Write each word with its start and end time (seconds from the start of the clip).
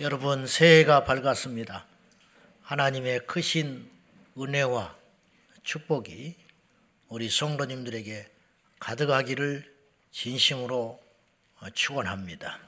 여러분 0.00 0.44
새해가 0.48 1.04
밝았습니다. 1.04 1.86
하나님의 2.62 3.26
크신 3.26 3.88
은혜와 4.36 4.98
축복이 5.62 6.34
우리 7.10 7.30
성도님들에게 7.30 8.28
가득하기를 8.80 9.72
진심으로 10.10 11.00
축원합니다. 11.74 12.58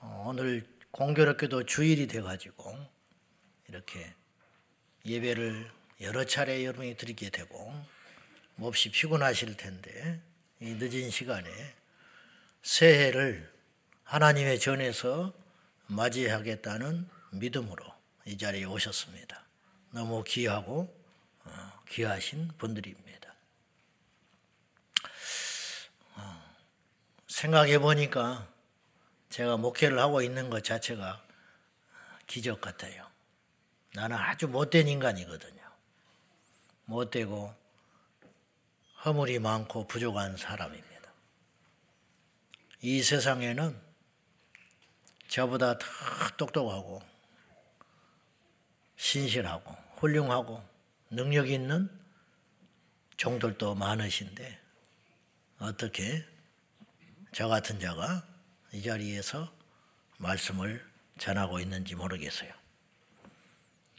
어, 0.00 0.26
오늘 0.28 0.66
공교롭게도 0.90 1.64
주일이 1.64 2.06
돼가지고 2.06 2.76
이렇게 3.70 4.12
예배를 5.06 5.70
여러 6.02 6.26
차례 6.26 6.62
여러분이 6.66 6.98
드리게 6.98 7.30
되고 7.30 7.72
몹시 8.56 8.90
피곤하실 8.90 9.56
텐데 9.56 10.20
이 10.60 10.74
늦은 10.74 11.08
시간에 11.08 11.48
새해를 12.60 13.53
하나님의 14.04 14.60
전에서 14.60 15.32
맞이하겠다는 15.86 17.08
믿음으로 17.32 17.84
이 18.26 18.38
자리에 18.38 18.64
오셨습니다. 18.64 19.42
너무 19.90 20.22
귀하고 20.24 20.94
어, 21.44 21.72
귀하신 21.88 22.48
분들입니다. 22.58 23.34
어, 26.16 26.42
생각해 27.28 27.78
보니까 27.78 28.48
제가 29.30 29.56
목회를 29.56 29.98
하고 29.98 30.22
있는 30.22 30.48
것 30.48 30.62
자체가 30.62 31.22
기적 32.26 32.60
같아요. 32.60 33.06
나는 33.94 34.16
아주 34.16 34.48
못된 34.48 34.88
인간이거든요. 34.88 35.62
못되고 36.86 37.54
허물이 39.04 39.38
많고 39.38 39.86
부족한 39.86 40.36
사람입니다. 40.36 41.12
이 42.80 43.02
세상에는 43.02 43.93
저보다 45.34 45.76
더 45.78 45.86
똑똑하고 46.36 47.02
신실하고 48.94 49.74
훌륭하고 49.96 50.62
능력 51.10 51.50
있는 51.50 51.90
종들도 53.16 53.74
많으신데 53.74 54.60
어떻게 55.58 56.24
저 57.32 57.48
같은 57.48 57.80
자가 57.80 58.24
이 58.74 58.82
자리에서 58.82 59.52
말씀을 60.18 60.88
전하고 61.18 61.58
있는지 61.58 61.96
모르겠어요. 61.96 62.52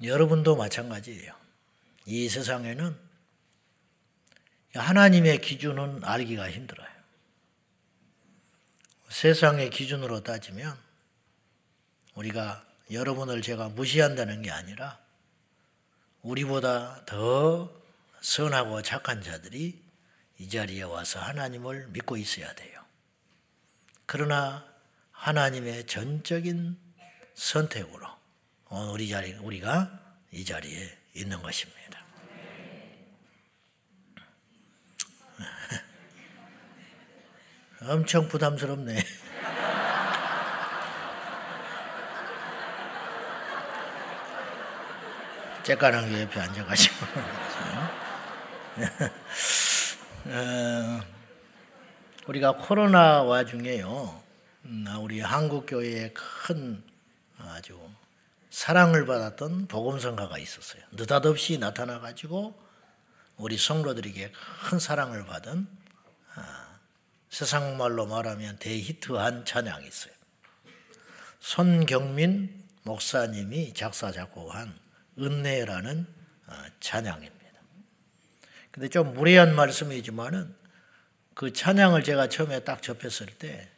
여러분도 0.04 0.56
마찬가지예요. 0.56 1.36
이 2.06 2.30
세상에는 2.30 2.98
하나님의 4.74 5.42
기준은 5.42 6.06
알기가 6.06 6.50
힘들어요. 6.50 6.88
세상의 9.10 9.70
기준으로 9.70 10.24
따지면 10.24 10.85
우리가 12.16 12.66
여러분을 12.92 13.42
제가 13.42 13.70
무시한다는 13.70 14.42
게 14.42 14.52
아니라 14.52 15.00
우리보다 16.22 17.06
더 17.06 17.72
선하고 18.22 18.82
착한 18.82 19.22
자들이 19.22 19.82
이 20.40 20.50
자리에 20.50 20.84
와서 20.84 21.20
하나님을 21.20 21.88
믿고 21.90 22.18
있어야 22.18 22.54
돼요. 22.56 22.84
그러나 24.06 24.66
하나님의 25.12 25.88
전적인 25.88 26.78
선택으로 27.36 28.08
우리 28.92 29.08
자리 29.10 29.34
우리가 29.34 30.00
이 30.32 30.44
자리에 30.44 30.98
있는 31.14 31.42
것입니다. 31.42 32.04
엄청 37.82 38.28
부담스럽네. 38.28 39.04
째까는 45.66 46.10
게 46.12 46.22
옆에 46.22 46.40
앉아가지고. 46.40 46.96
어, 50.26 51.02
우리가 52.28 52.52
코로나 52.58 53.24
와중에요, 53.24 54.24
음, 54.66 54.86
우리 55.00 55.22
한국교회에 55.22 56.14
큰 56.14 56.84
아주 57.40 57.80
사랑을 58.52 59.08
받았던 59.08 59.66
복음성가가 59.68 60.38
있었어요. 60.38 60.84
느닷없이 60.92 61.58
나타나가지고 61.58 62.64
우리 63.38 63.58
성도들에게 63.58 64.32
큰 64.70 64.80
사랑을 64.80 65.26
받은 65.26 65.68
아, 66.36 66.80
세상 67.30 67.78
말로 67.78 68.06
말하면 68.06 68.58
대히트한 68.60 69.46
찬양이 69.46 69.88
있어요. 69.88 70.14
손경민 71.40 72.64
목사님이 72.84 73.74
작사 73.74 74.12
작곡한 74.12 74.85
은혜라는 75.20 76.08
어, 76.48 76.54
찬양입니다. 76.80 77.36
근데 78.72 78.90
좀 78.90 79.14
무례한 79.14 79.56
말씀이지만은 79.56 80.54
그 81.34 81.54
찬양을 81.54 82.04
제가 82.04 82.30
처음에 82.30 82.64
딱 82.64 82.82
접했을 82.82 83.28
때 83.28 83.70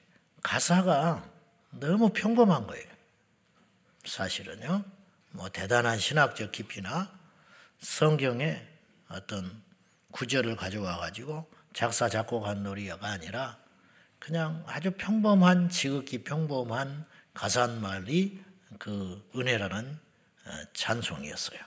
가사가 0.43 1.27
너무 1.71 2.09
평범한 2.09 2.67
거예요. 2.67 2.85
사실은요. 4.05 4.83
뭐 5.31 5.49
대단한 5.49 5.99
신학적 5.99 6.51
깊이나 6.51 7.11
성경의 7.79 8.65
어떤 9.09 9.61
구절을 10.11 10.55
가져와 10.55 10.97
가지고 10.97 11.47
작사 11.73 12.09
작곡한 12.09 12.63
노래가 12.63 13.07
아니라 13.07 13.57
그냥 14.19 14.63
아주 14.65 14.91
평범한 14.91 15.69
지극히 15.69 16.23
평범한 16.23 17.05
가사말이 17.33 18.43
그 18.79 19.23
은혜라는 19.35 19.93
어, 19.93 20.06
찬송이었어요. 20.73 21.59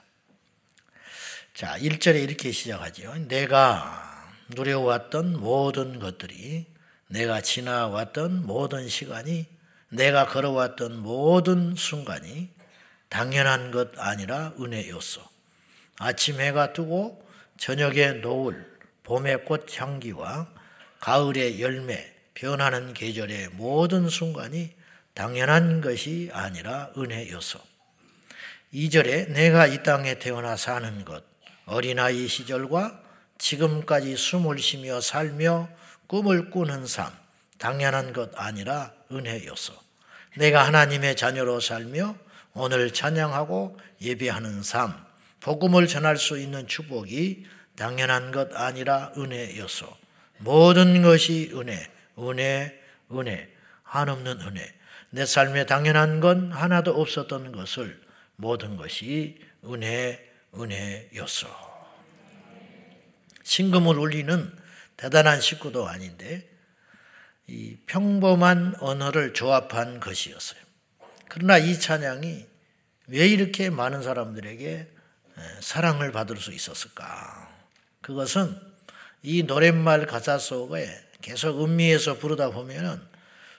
자, 1.54 1.78
1절에 1.78 2.22
이렇게 2.22 2.52
시작하죠. 2.52 3.14
내가 3.28 4.28
누려왔던 4.48 5.40
모든 5.40 5.98
것들이 5.98 6.66
내가 7.08 7.40
지나왔던 7.40 8.46
모든 8.46 8.88
시간이 8.88 9.46
내가 9.88 10.26
걸어왔던 10.26 10.96
모든 10.98 11.74
순간이 11.74 12.48
당연한 13.08 13.72
것 13.72 13.98
아니라 13.98 14.52
은혜였어. 14.58 15.28
아침 15.98 16.40
해가 16.40 16.72
뜨고 16.72 17.28
저녁에 17.58 18.12
노을, 18.12 18.78
봄의 19.02 19.44
꽃 19.44 19.78
향기와 19.78 20.48
가을의 21.00 21.60
열매, 21.60 22.14
변하는 22.34 22.94
계절의 22.94 23.50
모든 23.50 24.08
순간이 24.08 24.72
당연한 25.12 25.80
것이 25.80 26.30
아니라 26.32 26.90
은혜였어. 26.96 27.69
2절에 28.72 29.30
내가 29.30 29.66
이 29.66 29.82
땅에 29.82 30.18
태어나 30.18 30.56
사는 30.56 31.04
것, 31.04 31.24
어린아이 31.66 32.28
시절과 32.28 33.02
지금까지 33.38 34.16
숨을 34.16 34.58
쉬며 34.60 35.00
살며 35.00 35.68
꿈을 36.06 36.50
꾸는 36.50 36.86
삶, 36.86 37.10
당연한 37.58 38.12
것 38.12 38.30
아니라 38.36 38.92
은혜였어. 39.10 39.72
내가 40.36 40.66
하나님의 40.66 41.16
자녀로 41.16 41.58
살며 41.58 42.14
오늘 42.52 42.92
찬양하고 42.92 43.78
예배하는 44.00 44.62
삶, 44.62 44.94
복음을 45.40 45.88
전할 45.88 46.16
수 46.16 46.38
있는 46.38 46.68
축복이 46.68 47.46
당연한 47.76 48.30
것 48.30 48.54
아니라 48.54 49.12
은혜였어. 49.16 49.98
모든 50.38 51.02
것이 51.02 51.50
은혜, 51.54 51.90
은혜, 52.18 52.80
은혜, 53.12 53.48
한없는 53.82 54.40
은혜. 54.42 54.72
내 55.10 55.26
삶에 55.26 55.66
당연한 55.66 56.20
건 56.20 56.52
하나도 56.52 56.92
없었던 57.00 57.50
것을 57.52 58.00
모든 58.40 58.76
것이 58.76 59.38
은혜, 59.64 60.18
은혜였어. 60.54 61.70
신금을 63.42 63.98
울리는 63.98 64.58
대단한 64.96 65.40
식구도 65.40 65.86
아닌데 65.86 66.48
이 67.46 67.76
평범한 67.86 68.76
언어를 68.80 69.34
조합한 69.34 70.00
것이었어요. 70.00 70.60
그러나 71.28 71.58
이 71.58 71.78
찬양이 71.78 72.46
왜 73.08 73.28
이렇게 73.28 73.70
많은 73.70 74.02
사람들에게 74.02 74.88
사랑을 75.60 76.12
받을 76.12 76.36
수 76.36 76.52
있었을까? 76.52 77.54
그것은 78.00 78.58
이 79.22 79.42
노랫말 79.42 80.06
가사 80.06 80.38
속에 80.38 80.88
계속 81.20 81.62
음미해서 81.62 82.18
부르다 82.18 82.50
보면은 82.50 83.00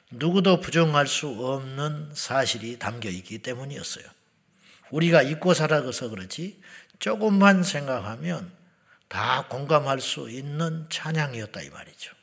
누구도 0.09 0.59
부정할 0.59 1.07
수 1.07 1.27
없는 1.27 2.11
사실이 2.13 2.79
담겨 2.79 3.09
있기 3.09 3.39
때문이었어요. 3.39 4.05
우리가 4.91 5.23
잊고 5.23 5.53
살아서 5.53 6.09
그렇지 6.09 6.61
조금만 6.99 7.63
생각하면 7.63 8.51
다 9.07 9.47
공감할 9.49 9.99
수 9.99 10.29
있는 10.29 10.85
찬양이었다 10.89 11.61
이 11.61 11.69
말이죠. 11.69 12.13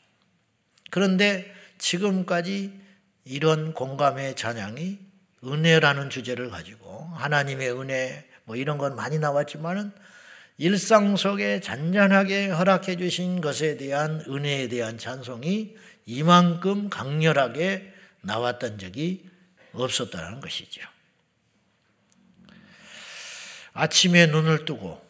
그런데 0.91 1.53
지금까지 1.79 2.73
이런 3.25 3.75
공감의 3.75 4.37
찬양이 4.37 4.99
은혜라는 5.45 6.11
주제를 6.11 6.51
가지고 6.51 7.11
하나님의 7.15 7.79
은혜 7.79 8.29
뭐 8.45 8.57
이런 8.57 8.79
건 8.79 8.97
많이 8.97 9.19
나왔지만은 9.19 9.93
일상 10.57 11.17
속에 11.17 11.61
잔잔하게 11.61 12.49
허락해 12.49 12.97
주신 12.97 13.41
것에 13.41 13.77
대한 13.77 14.25
은혜에 14.27 14.69
대한 14.69 14.99
찬송이 14.99 15.77
이만큼 16.07 16.89
강렬하게 16.89 17.93
나왔던 18.23 18.79
적이 18.79 19.29
없었다는 19.73 20.41
것이죠. 20.41 20.81
아침에 23.73 24.27
눈을 24.27 24.65
뜨고 24.65 25.07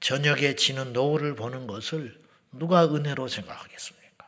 저녁에 0.00 0.56
지는 0.56 0.92
노을을 0.92 1.34
보는 1.34 1.66
것을 1.66 2.20
누가 2.52 2.84
은혜로 2.84 3.28
생각하겠습니까? 3.28 4.26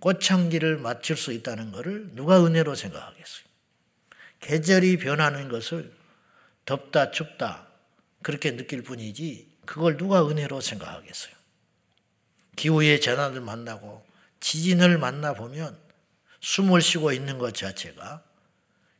꽃향기를 0.00 0.78
맡을 0.78 1.16
수 1.16 1.32
있다는 1.32 1.72
것을 1.72 2.10
누가 2.14 2.44
은혜로 2.44 2.74
생각하겠어요? 2.74 3.44
계절이 4.40 4.98
변하는 4.98 5.48
것을 5.48 5.92
덥다 6.64 7.10
춥다 7.10 7.66
그렇게 8.22 8.56
느낄 8.56 8.82
뿐이지 8.82 9.50
그걸 9.66 9.96
누가 9.96 10.26
은혜로 10.26 10.60
생각하겠어요? 10.60 11.34
기후의 12.56 13.00
재난을 13.00 13.40
만나고 13.40 14.04
지진을 14.40 14.98
만나 14.98 15.34
보면 15.34 15.78
숨을 16.40 16.80
쉬고 16.80 17.12
있는 17.12 17.38
것 17.38 17.54
자체가 17.54 18.22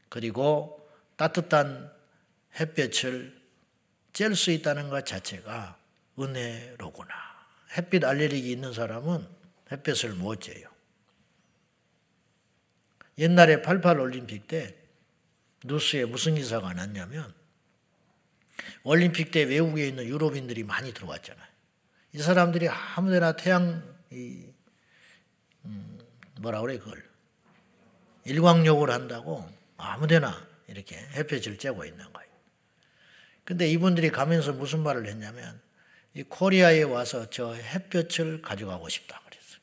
그리고 0.08 0.88
따뜻한 1.17 1.91
햇볕을 2.58 3.39
쬐을 4.12 4.35
수 4.35 4.51
있다는 4.51 4.89
것 4.89 5.07
자체가 5.07 5.79
은혜로구나. 6.19 7.15
햇빛 7.77 8.05
알레르기 8.05 8.51
있는 8.51 8.73
사람은 8.73 9.27
햇볕을 9.71 10.15
못 10.15 10.41
쬐요. 10.41 10.69
옛날에 13.19 13.62
88 13.62 14.01
올림픽 14.01 14.49
때 14.49 14.75
뉴스에 15.65 16.07
무슨 16.07 16.35
기사가 16.35 16.73
났냐면 16.73 17.33
올림픽 18.83 19.31
때 19.31 19.43
외국에 19.43 19.89
있는 19.89 20.07
유럽인들이 20.07 20.65
많이 20.65 20.93
들어왔잖아요. 20.93 21.47
이 22.12 22.19
사람들이 22.19 22.69
아무데나 22.69 23.33
태양 23.33 23.83
이, 24.11 24.45
음, 25.65 25.99
뭐라 26.41 26.61
그래 26.62 26.79
그걸 26.79 27.09
일광욕을 28.25 28.91
한다고 28.91 29.49
아무데나 29.77 30.47
이렇게 30.67 30.97
햇볕을 30.97 31.59
쬐고 31.59 31.87
있는 31.87 32.12
거예요. 32.12 32.30
근데 33.50 33.69
이분들이 33.69 34.11
가면서 34.11 34.52
무슨 34.52 34.85
말을 34.85 35.08
했냐면 35.08 35.61
이 36.14 36.23
코리아에 36.23 36.85
와서 36.85 37.29
저 37.31 37.52
햇볕을 37.52 38.43
가져가고 38.43 38.88
싶다 38.88 39.20
그랬어요. 39.25 39.61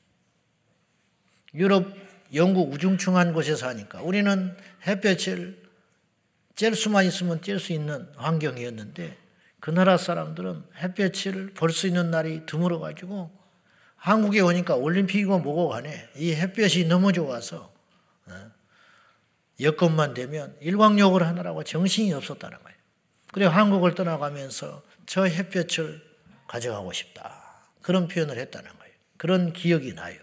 유럽, 1.54 1.96
영국 2.34 2.74
우중충한 2.74 3.32
곳에 3.32 3.56
사니까 3.56 4.02
우리는 4.02 4.54
햇볕을 4.86 5.64
쬐 6.56 6.76
수만 6.76 7.06
있으면 7.06 7.40
쬐 7.40 7.60
수 7.60 7.72
있는 7.72 8.10
환경이었는데 8.18 9.18
그 9.62 9.70
나라 9.72 9.96
사람들은 9.96 10.64
햇볕을 10.82 11.54
볼 11.54 11.70
수 11.72 11.88
있는 11.88 12.12
날이 12.12 12.46
드물어 12.46 12.80
가지고 12.80 13.32
한국에 13.96 14.42
오니까 14.42 14.76
올림픽이고 14.76 15.40
뭐고 15.40 15.70
간에 15.70 16.10
이 16.18 16.34
햇볕이 16.34 16.84
너무 16.88 17.14
좋아서 17.14 17.74
어, 18.26 18.52
여건만 19.62 20.14
되면 20.14 20.58
일광욕을 20.60 21.26
하느라고 21.26 21.64
정신이 21.64 22.12
없었다는 22.12 22.58
거예요. 22.62 22.77
그리고 23.32 23.52
한국을 23.52 23.96
떠나가면서 23.96 24.84
저 25.06 25.24
햇볕을 25.26 26.02
가져가고 26.48 26.94
싶다. 26.94 27.44
그런 27.82 28.08
표현을 28.08 28.38
했다는 28.38 28.70
거예요. 28.70 28.94
그런 29.18 29.54
기억이 29.54 29.94
나요. 29.94 30.18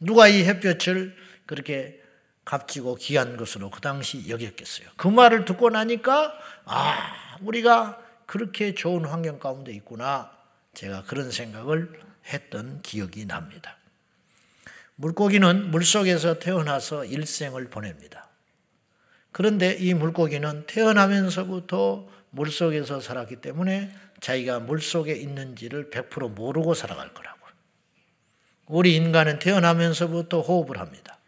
누가 0.00 0.28
이 0.28 0.44
햇볕을 0.44 1.16
그렇게 1.46 2.00
값지고 2.44 2.96
귀한 2.96 3.36
것으로 3.36 3.70
그 3.70 3.80
당시 3.80 4.28
여겼겠어요. 4.28 4.88
그 4.96 5.08
말을 5.08 5.44
듣고 5.44 5.70
나니까 5.70 6.38
아, 6.64 7.38
우리가 7.40 8.00
그렇게 8.26 8.74
좋은 8.74 9.04
환경 9.04 9.38
가운데 9.38 9.72
있구나. 9.72 10.30
제가 10.74 11.04
그런 11.04 11.30
생각을 11.30 12.00
했던 12.26 12.82
기억이 12.82 13.26
납니다. 13.26 13.78
물고기는 14.96 15.70
물속에서 15.70 16.38
태어나서 16.38 17.04
일생을 17.04 17.68
보냅니다. 17.70 18.28
그런데 19.32 19.72
이 19.74 19.94
물고기는 19.94 20.66
태어나면서부터 20.66 22.08
물속에서 22.34 23.00
살았기 23.00 23.36
때문에 23.36 23.94
자기가 24.20 24.60
물속에 24.60 25.14
있는지를 25.14 25.90
100% 25.90 26.34
모르고 26.34 26.74
살아갈 26.74 27.12
거라고. 27.14 27.34
우리 28.66 28.96
인간은 28.96 29.38
태어나면서부터 29.38 30.40
호흡을 30.40 30.78
합니다. 30.78 31.18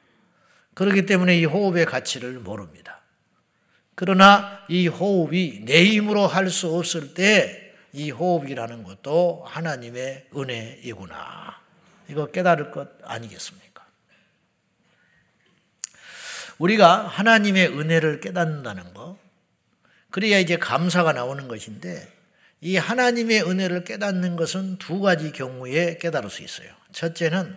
그렇기 0.75 1.06
때문에 1.06 1.38
이 1.38 1.44
호흡의 1.44 1.87
가치를 1.87 2.41
모릅니다. 2.41 3.03
그러나 3.94 4.64
이 4.69 4.88
호흡이 4.88 5.64
내 5.64 5.85
힘으로 5.85 6.26
할 6.26 6.50
수 6.50 6.75
없을 6.75 7.14
때 7.14 7.67
이 7.97 8.11
호흡이라는 8.11 8.85
것도 8.85 9.43
하나님의 9.47 10.29
은혜이구나. 10.37 11.59
이거 12.11 12.26
깨달을 12.26 12.70
것 12.70 12.91
아니겠습니까? 13.02 13.87
우리가 16.59 17.06
하나님의 17.06 17.69
은혜를 17.69 18.20
깨닫는다는 18.20 18.93
것, 18.93 19.17
그래야 20.17 20.39
이제 20.39 20.57
감사가 20.57 21.13
나오는 21.13 21.47
것인데, 21.47 22.11
이 22.63 22.79
하나님의 22.79 23.43
은혜를 23.43 23.85
깨닫는 23.85 24.37
것은 24.37 24.79
두 24.79 25.01
가지 25.01 25.31
경우에 25.31 25.99
깨달을 25.99 26.31
수 26.31 26.43
있어요. 26.43 26.71
첫째는 26.93 27.55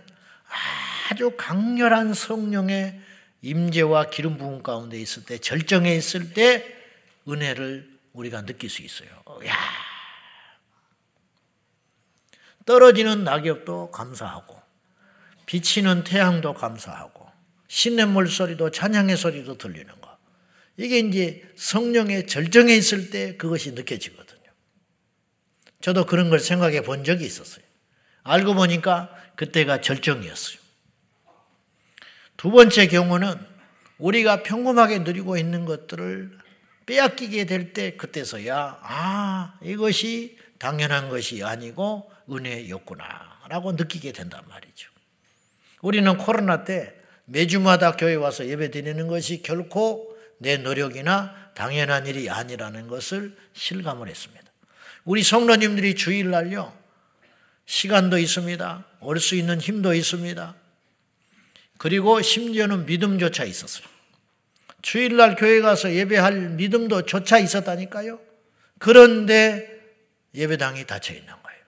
아주 1.10 1.32
강렬한 1.38 2.14
성령의 2.14 3.00
임재와 3.44 4.10
기름 4.10 4.38
부음 4.38 4.62
가운데 4.62 5.00
있을 5.00 5.24
때 5.24 5.38
절정에 5.38 5.96
있을 5.96 6.34
때 6.34 6.66
은혜를 7.30 7.90
우리가 8.12 8.44
느낄 8.44 8.70
수 8.70 8.82
있어요. 8.82 9.08
야. 9.48 9.56
떨어지는 12.66 13.24
낙엽도 13.24 13.92
감사하고 13.92 14.62
비치는 15.46 16.04
태양도 16.04 16.56
감사하고 16.56 17.26
신냇물 17.70 18.28
소리도 18.28 18.72
찬양의 18.72 19.16
소리도 19.16 19.58
들리는 19.58 19.88
거. 19.88 19.99
이게 20.80 21.00
이제 21.00 21.44
성령의 21.58 22.26
절정에 22.26 22.74
있을 22.74 23.10
때 23.10 23.36
그것이 23.36 23.74
느껴지거든요. 23.74 24.50
저도 25.82 26.06
그런 26.06 26.30
걸 26.30 26.40
생각해 26.40 26.84
본 26.84 27.04
적이 27.04 27.26
있었어요. 27.26 27.66
알고 28.24 28.54
보니까 28.54 29.14
그때가 29.36 29.82
절정이었어요. 29.82 30.58
두 32.38 32.50
번째 32.50 32.88
경우는 32.88 33.36
우리가 33.98 34.42
평범하게 34.44 35.00
누리고 35.00 35.36
있는 35.36 35.66
것들을 35.66 36.40
빼앗기게 36.86 37.46
될 37.46 37.74
때 37.74 37.98
그때서야 37.98 38.80
아 38.82 39.60
이것이 39.62 40.38
당연한 40.60 41.10
것이 41.10 41.44
아니고 41.44 42.10
은혜였구나라고 42.32 43.74
느끼게 43.74 44.14
된단 44.14 44.48
말이죠. 44.48 44.90
우리는 45.82 46.18
코로나 46.18 46.64
때 46.64 46.96
매주마다 47.26 47.98
교회 47.98 48.16
와서 48.16 48.48
예배 48.48 48.72
드리는 48.72 49.08
것이 49.08 49.42
결코 49.44 50.09
내 50.40 50.58
노력이나 50.58 51.52
당연한 51.54 52.08
일이 52.08 52.30
아니라는 52.30 52.88
것을 52.88 53.38
실감을 53.54 54.08
했습니다. 54.08 54.52
우리 55.06 55.24
성도님들이 55.24 55.96
주일날요 55.96 56.78
시간도 57.66 58.18
있습니다. 58.18 58.86
올 59.02 59.20
수 59.20 59.36
있는 59.36 59.62
힘도 59.62 59.94
있습니다. 59.94 60.56
그리고 61.78 62.22
심지어는 62.22 62.86
믿음조차 62.86 63.44
있었어요. 63.44 63.88
주일날 64.82 65.36
교회 65.36 65.62
가서 65.62 65.94
예배할 65.94 66.50
믿음도 66.52 67.06
조차 67.06 67.38
있었다니까요. 67.38 68.20
그런데 68.80 69.68
예배당이 70.34 70.86
닫혀 70.88 71.14
있는 71.14 71.28
거예요. 71.28 71.60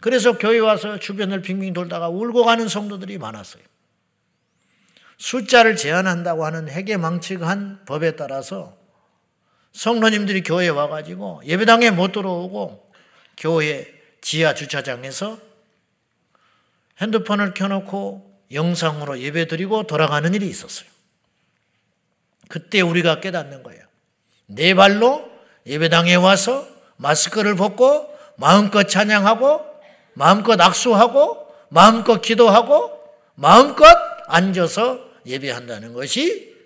그래서 0.00 0.38
교회 0.38 0.58
와서 0.58 0.98
주변을 0.98 1.42
빙빙 1.42 1.72
돌다가 1.72 2.08
울고 2.08 2.44
가는 2.44 2.68
성도들이 2.68 3.18
많았어요. 3.18 3.62
숫자를 5.18 5.76
제한한다고 5.76 6.44
하는 6.44 6.68
해계망측한 6.68 7.84
법에 7.84 8.16
따라서 8.16 8.76
성도님들이 9.72 10.42
교회에 10.42 10.68
와가지고 10.68 11.42
예배당에 11.44 11.90
못 11.90 12.12
들어오고 12.12 12.90
교회 13.36 13.86
지하 14.20 14.54
주차장에서 14.54 15.38
핸드폰을 17.00 17.54
켜놓고 17.54 18.42
영상으로 18.52 19.20
예배 19.20 19.46
드리고 19.46 19.84
돌아가는 19.84 20.32
일이 20.34 20.48
있었어요. 20.48 20.88
그때 22.48 22.80
우리가 22.80 23.20
깨닫는 23.20 23.62
거예요. 23.62 23.82
내 24.46 24.74
발로 24.74 25.30
예배당에 25.66 26.14
와서 26.14 26.66
마스크를 26.96 27.56
벗고 27.56 28.08
마음껏 28.36 28.84
찬양하고 28.84 29.64
마음껏 30.14 30.60
악수하고 30.60 31.46
마음껏 31.68 32.20
기도하고 32.20 32.98
마음껏 33.34 33.86
앉아서 34.26 35.07
예배한다는 35.26 35.92
것이 35.92 36.56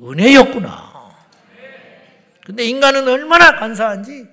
은혜였구나. 0.00 0.92
근데 2.44 2.64
인간은 2.64 3.06
얼마나 3.08 3.56
간사한지 3.56 4.26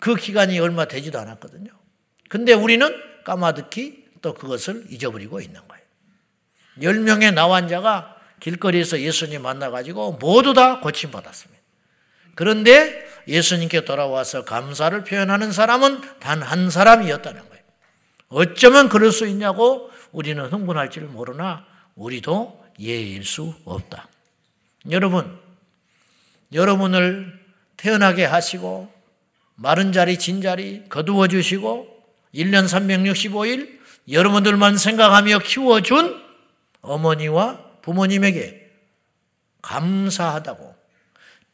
그 0.00 0.16
기간이 0.16 0.58
얼마 0.58 0.86
되지도 0.86 1.18
않았거든요. 1.20 1.70
근데 2.28 2.52
우리는 2.54 2.94
까마득히 3.24 4.04
또 4.20 4.34
그것을 4.34 4.84
잊어버리고 4.90 5.40
있는 5.40 5.60
거예요. 5.68 5.82
10명의 6.80 7.34
나환자가 7.34 8.16
길거리에서 8.40 9.00
예수님 9.00 9.42
만나가지고 9.42 10.12
모두 10.20 10.54
다 10.54 10.80
고침받았습니다. 10.80 11.62
그런데 12.34 13.06
예수님께 13.28 13.84
돌아와서 13.84 14.44
감사를 14.44 15.04
표현하는 15.04 15.52
사람은 15.52 16.00
단 16.18 16.42
한 16.42 16.70
사람이었다는 16.70 17.48
거예요. 17.48 17.62
어쩌면 18.28 18.88
그럴 18.88 19.12
수 19.12 19.26
있냐고 19.28 19.90
우리는 20.10 20.44
흥분할지를 20.44 21.08
모르나 21.08 21.66
우리도 21.94 22.62
예일 22.80 23.24
수 23.24 23.54
없다. 23.64 24.08
여러분, 24.90 25.38
여러분을 26.52 27.40
태어나게 27.76 28.24
하시고 28.24 28.92
마른 29.54 29.92
자리, 29.92 30.18
진 30.18 30.40
자리 30.40 30.88
거두어 30.88 31.28
주시고 31.28 31.88
1년 32.34 32.64
365일 32.64 33.78
여러분들만 34.10 34.78
생각하며 34.78 35.40
키워준 35.40 36.22
어머니와 36.80 37.64
부모님에게 37.82 38.70
감사하다고 39.62 40.74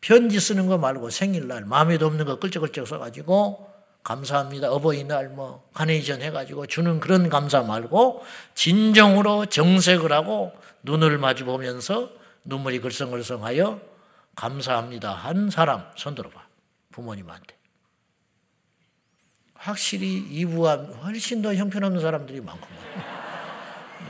편지 0.01 0.41
쓰는 0.41 0.67
거 0.67 0.79
말고 0.79 1.11
생일날 1.11 1.65
마음에도 1.65 2.07
없는 2.07 2.25
거 2.25 2.39
끌적끌적 2.39 2.87
써가지고 2.87 3.68
감사합니다. 4.09 4.73
어버이날 4.73 5.29
뭐 5.29 5.69
카네이션 5.75 6.23
해가지고 6.23 6.67
주는 6.67 6.99
그런 6.99 7.29
감사 7.29 7.63
말고 7.63 8.25
진정으로 8.55 9.47
정색을 9.47 10.13
하고 10.13 10.51
눈을 10.83 11.19
마주 11.19 11.45
보면서 11.45 12.11
눈물이 12.45 12.81
글썽글썽하여 12.81 13.79
감사합니다 14.35 15.13
한 15.13 15.51
사람 15.51 15.85
손 15.95 16.15
들어봐 16.15 16.43
부모님한테. 16.91 17.55
확실히 19.55 20.17
이부와 20.17 20.77
훨씬 20.77 21.43
더 21.43 21.55
형편없는 21.55 22.01
사람들이 22.01 22.41
많구만. 22.41 22.79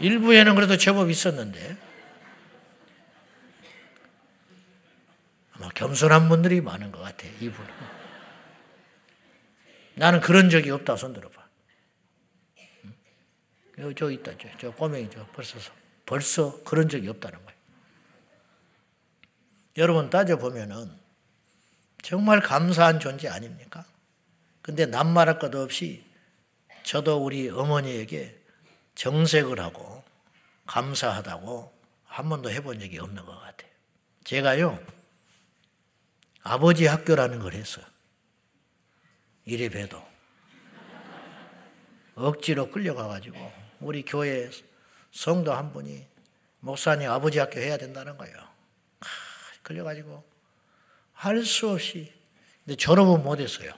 일부에는 0.00 0.54
그래도 0.54 0.76
제법 0.76 1.10
있었는데. 1.10 1.76
아마 5.54 5.68
겸손한 5.70 6.28
분들이 6.28 6.60
많은 6.60 6.92
것 6.92 7.00
같아 7.00 7.26
이부는 7.40 7.97
나는 9.98 10.20
그런 10.20 10.48
적이 10.50 10.70
없다 10.70 10.96
손 10.96 11.12
들어봐 11.12 11.48
응? 13.78 13.94
저 13.96 14.10
있다 14.10 14.32
저, 14.38 14.48
저 14.58 14.70
꼬맹이 14.72 15.10
저 15.10 15.26
벌써 15.32 15.58
벌써 16.06 16.62
그런 16.64 16.88
적이 16.88 17.08
없다는 17.08 17.38
거예요 17.44 17.58
여러분 19.76 20.10
따져보면은 20.10 21.08
정말 22.02 22.40
감사한 22.40 23.00
존재 23.00 23.28
아닙니까? 23.28 23.84
근데 24.62 24.86
남말할 24.86 25.38
것 25.38 25.54
없이 25.54 26.04
저도 26.82 27.22
우리 27.24 27.48
어머니에게 27.48 28.38
정색을 28.94 29.60
하고 29.60 30.02
감사하다고 30.66 31.72
한 32.04 32.28
번도 32.28 32.50
해본 32.50 32.80
적이 32.80 32.98
없는 32.98 33.24
것 33.24 33.38
같아요. 33.40 33.70
제가요, 34.24 34.78
아버지 36.42 36.86
학교라는 36.86 37.38
걸 37.38 37.54
했어요. 37.54 37.84
이래 39.48 39.68
봬도. 39.70 40.06
억지로 42.16 42.70
끌려가가지고 42.70 43.52
우리 43.80 44.04
교회 44.04 44.50
성도 45.10 45.54
한 45.54 45.72
분이 45.72 46.06
목사님 46.60 47.10
아버지 47.10 47.38
학교 47.38 47.58
해야 47.60 47.78
된다는 47.78 48.18
거예요. 48.18 48.36
걸려가지고 49.62 50.22
할 51.14 51.44
수 51.44 51.70
없이 51.70 52.12
근데 52.64 52.76
졸업은 52.76 53.22
못했어요. 53.24 53.72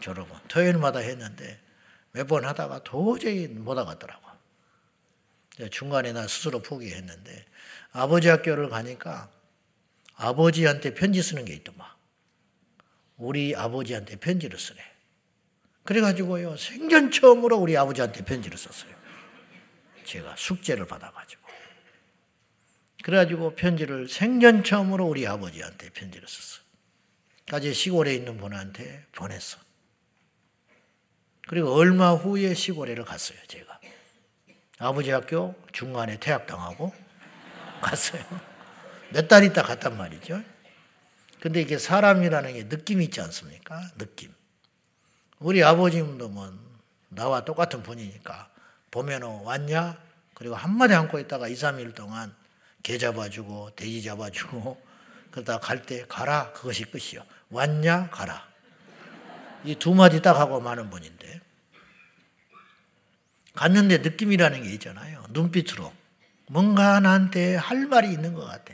졸업은 0.00 0.36
토요일마다 0.48 0.98
했는데 0.98 1.60
몇 2.12 2.26
번 2.26 2.44
하다가 2.44 2.82
도저히 2.82 3.46
못 3.46 3.78
하겠더라고. 3.78 4.24
중간에 5.70 6.12
나 6.12 6.26
스스로 6.26 6.60
포기했는데 6.60 7.44
아버지 7.92 8.28
학교를 8.28 8.70
가니까 8.70 9.30
아버지한테 10.16 10.94
편지 10.94 11.22
쓰는 11.22 11.44
게 11.44 11.54
있더만. 11.54 11.88
우리 13.16 13.54
아버지한테 13.54 14.16
편지를 14.16 14.58
쓰네. 14.58 14.78
그래가지고요 15.84 16.56
생전 16.56 17.10
처음으로 17.10 17.56
우리 17.58 17.76
아버지한테 17.76 18.24
편지를 18.24 18.56
썼어요. 18.58 18.94
제가 20.04 20.34
숙제를 20.36 20.86
받아가지고. 20.86 21.42
그래가지고 23.02 23.54
편지를 23.54 24.08
생전 24.08 24.64
처음으로 24.64 25.04
우리 25.06 25.26
아버지한테 25.26 25.90
편지를 25.90 26.26
썼어. 26.26 26.62
까지 27.46 27.74
시골에 27.74 28.14
있는 28.14 28.38
분한테 28.38 29.04
보냈어. 29.12 29.58
그리고 31.46 31.74
얼마 31.74 32.12
후에 32.14 32.54
시골에를 32.54 33.04
갔어요, 33.04 33.38
제가. 33.46 33.78
아버지 34.78 35.10
학교 35.10 35.54
중간에 35.72 36.18
퇴학당하고 36.18 36.94
갔어요. 37.82 38.24
몇 39.10 39.28
달 39.28 39.44
있다 39.44 39.62
갔단 39.62 39.98
말이죠. 39.98 40.42
근데 41.44 41.60
이게 41.60 41.76
사람이라는 41.76 42.54
게 42.54 42.68
느낌 42.70 43.02
있지 43.02 43.20
않습니까? 43.20 43.78
느낌. 43.98 44.32
우리 45.40 45.62
아버님도 45.62 46.30
뭐 46.30 46.50
나와 47.10 47.44
똑같은 47.44 47.82
분이니까 47.82 48.48
보면은 48.90 49.42
왔냐? 49.42 49.98
그리고 50.32 50.54
한마디 50.54 50.94
안고 50.94 51.18
있다가 51.18 51.48
2, 51.48 51.52
3일 51.52 51.94
동안 51.94 52.34
개 52.82 52.96
잡아주고 52.96 53.74
돼지 53.76 54.02
잡아주고 54.02 54.80
그러다 55.32 55.58
갈 55.60 55.84
때 55.84 56.06
가라 56.08 56.50
그것이 56.54 56.84
끝이요. 56.84 57.22
왔냐 57.50 58.08
가라. 58.08 58.48
이 59.66 59.74
두 59.74 59.92
마디 59.94 60.22
딱 60.22 60.38
하고 60.38 60.62
마는 60.62 60.88
분인데 60.88 61.42
갔는데 63.52 63.98
느낌이라는 63.98 64.62
게 64.62 64.70
있잖아요. 64.70 65.26
눈빛으로 65.28 65.92
뭔가 66.46 67.00
나한테 67.00 67.56
할 67.56 67.86
말이 67.86 68.10
있는 68.10 68.32
것 68.32 68.46
같아. 68.46 68.72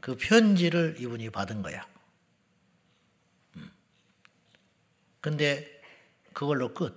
그 0.00 0.16
편지를 0.16 0.96
이분이 0.98 1.30
받은 1.30 1.62
거야. 1.62 1.86
음. 3.56 3.70
근데 5.20 5.82
그걸로 6.32 6.72
끝. 6.74 6.96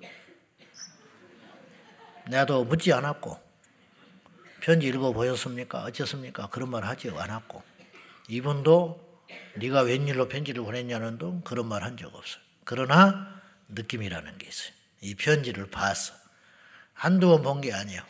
나도 2.30 2.63
묻지 2.63 2.94
않았고 2.94 3.38
편지 4.62 4.88
읽어 4.88 5.12
보였습니까? 5.12 5.84
어쨌습니까? 5.84 6.48
그런 6.48 6.70
말 6.70 6.86
하지 6.86 7.10
않았고 7.10 7.62
이분도 8.30 9.22
네가 9.58 9.82
웬일로 9.82 10.30
편지를 10.30 10.63
보냈냐는 10.63 11.18
둥 11.18 11.42
그런 11.42 11.68
말 11.68 11.84
한 11.84 11.98
적 11.98 12.13
없어요. 12.15 12.42
그러나 12.63 13.42
느낌이라는 13.68 14.38
게 14.38 14.48
있어요. 14.48 14.74
이 15.01 15.15
편지를 15.15 15.70
봤어. 15.70 16.13
한두 16.94 17.27
번 17.27 17.42
본 17.44 17.60
게 17.62 17.74
아니에요. 17.74 18.01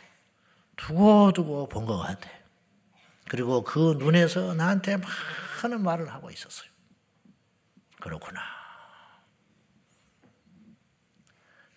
두고두고 0.76 1.68
본 1.68 1.86
것 1.86 1.98
같아. 1.98 2.28
그리고 3.28 3.64
그 3.64 3.96
눈에서 3.98 4.54
나한테 4.54 4.98
많은 4.98 5.82
말을 5.82 6.12
하고 6.12 6.30
있었어요. 6.30 6.68
그렇구나. 8.00 8.40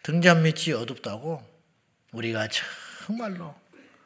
등잔 0.07 0.41
밑이 0.43 0.71
어둡다고 0.73 1.45
우리가 2.13 2.47
정말로 3.05 3.53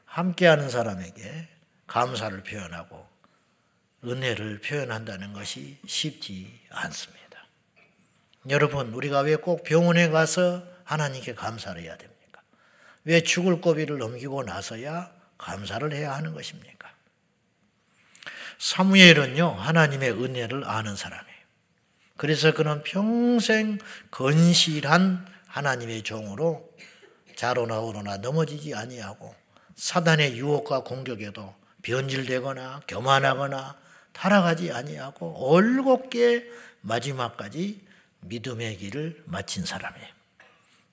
함께하는 0.05 0.67
사람에게 0.67 1.47
감사를 1.85 2.41
표현하고 2.41 3.07
은혜를 4.03 4.61
표현한다는 4.61 5.31
것이 5.33 5.77
쉽지 5.85 6.59
않습니다. 6.71 7.45
여러분, 8.49 8.91
우리가 8.93 9.19
왜 9.19 9.35
꼭 9.35 9.63
병원에 9.63 10.09
가서 10.09 10.63
하나님께 10.85 11.35
감사를 11.35 11.79
해야 11.79 11.95
됩니까? 11.95 12.41
왜 13.03 13.21
죽을 13.21 13.61
고비를 13.61 13.99
넘기고 13.99 14.41
나서야 14.41 15.13
감사를 15.37 15.93
해야 15.93 16.15
하는 16.15 16.33
것입니까? 16.33 16.91
사무엘은요, 18.57 19.51
하나님의 19.51 20.13
은혜를 20.13 20.63
아는 20.65 20.95
사람이에요. 20.95 21.37
그래서 22.17 22.55
그는 22.55 22.81
평생 22.81 23.77
건실한 24.09 25.30
하나님의 25.51 26.03
종으로 26.03 26.69
자로나 27.35 27.79
오로나 27.79 28.17
넘어지지 28.17 28.73
아니하고 28.73 29.35
사단의 29.75 30.37
유혹과 30.37 30.83
공격에도 30.83 31.53
변질되거나 31.81 32.81
교만하거나 32.87 33.77
타락하지 34.13 34.71
아니하고 34.71 35.51
올곧게 35.51 36.49
마지막까지 36.81 37.85
믿음의 38.21 38.77
길을 38.77 39.23
마친 39.25 39.65
사람이에요. 39.65 40.07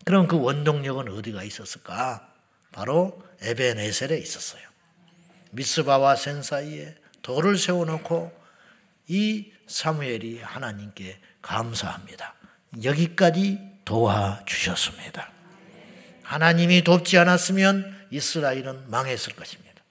그럼 0.04 0.26
그 0.26 0.40
원동력은 0.40 1.08
어디가 1.08 1.42
있었을까? 1.42 2.32
바로 2.72 3.22
에베네셀에 3.42 4.16
있었어요. 4.18 4.62
미스바와 5.50 6.16
센 6.16 6.42
사이에 6.42 6.94
돌을 7.22 7.58
세워놓고 7.58 8.32
이 9.08 9.52
사무엘이 9.66 10.40
하나님께 10.40 11.18
감사합니다. 11.42 12.34
여기까지 12.82 13.67
도와주셨습니다. 13.88 15.30
하나님이 16.22 16.84
돕지 16.84 17.16
않았으면 17.16 18.06
이스라엘은 18.10 18.90
망했을 18.90 19.34
것입니다. 19.34 19.82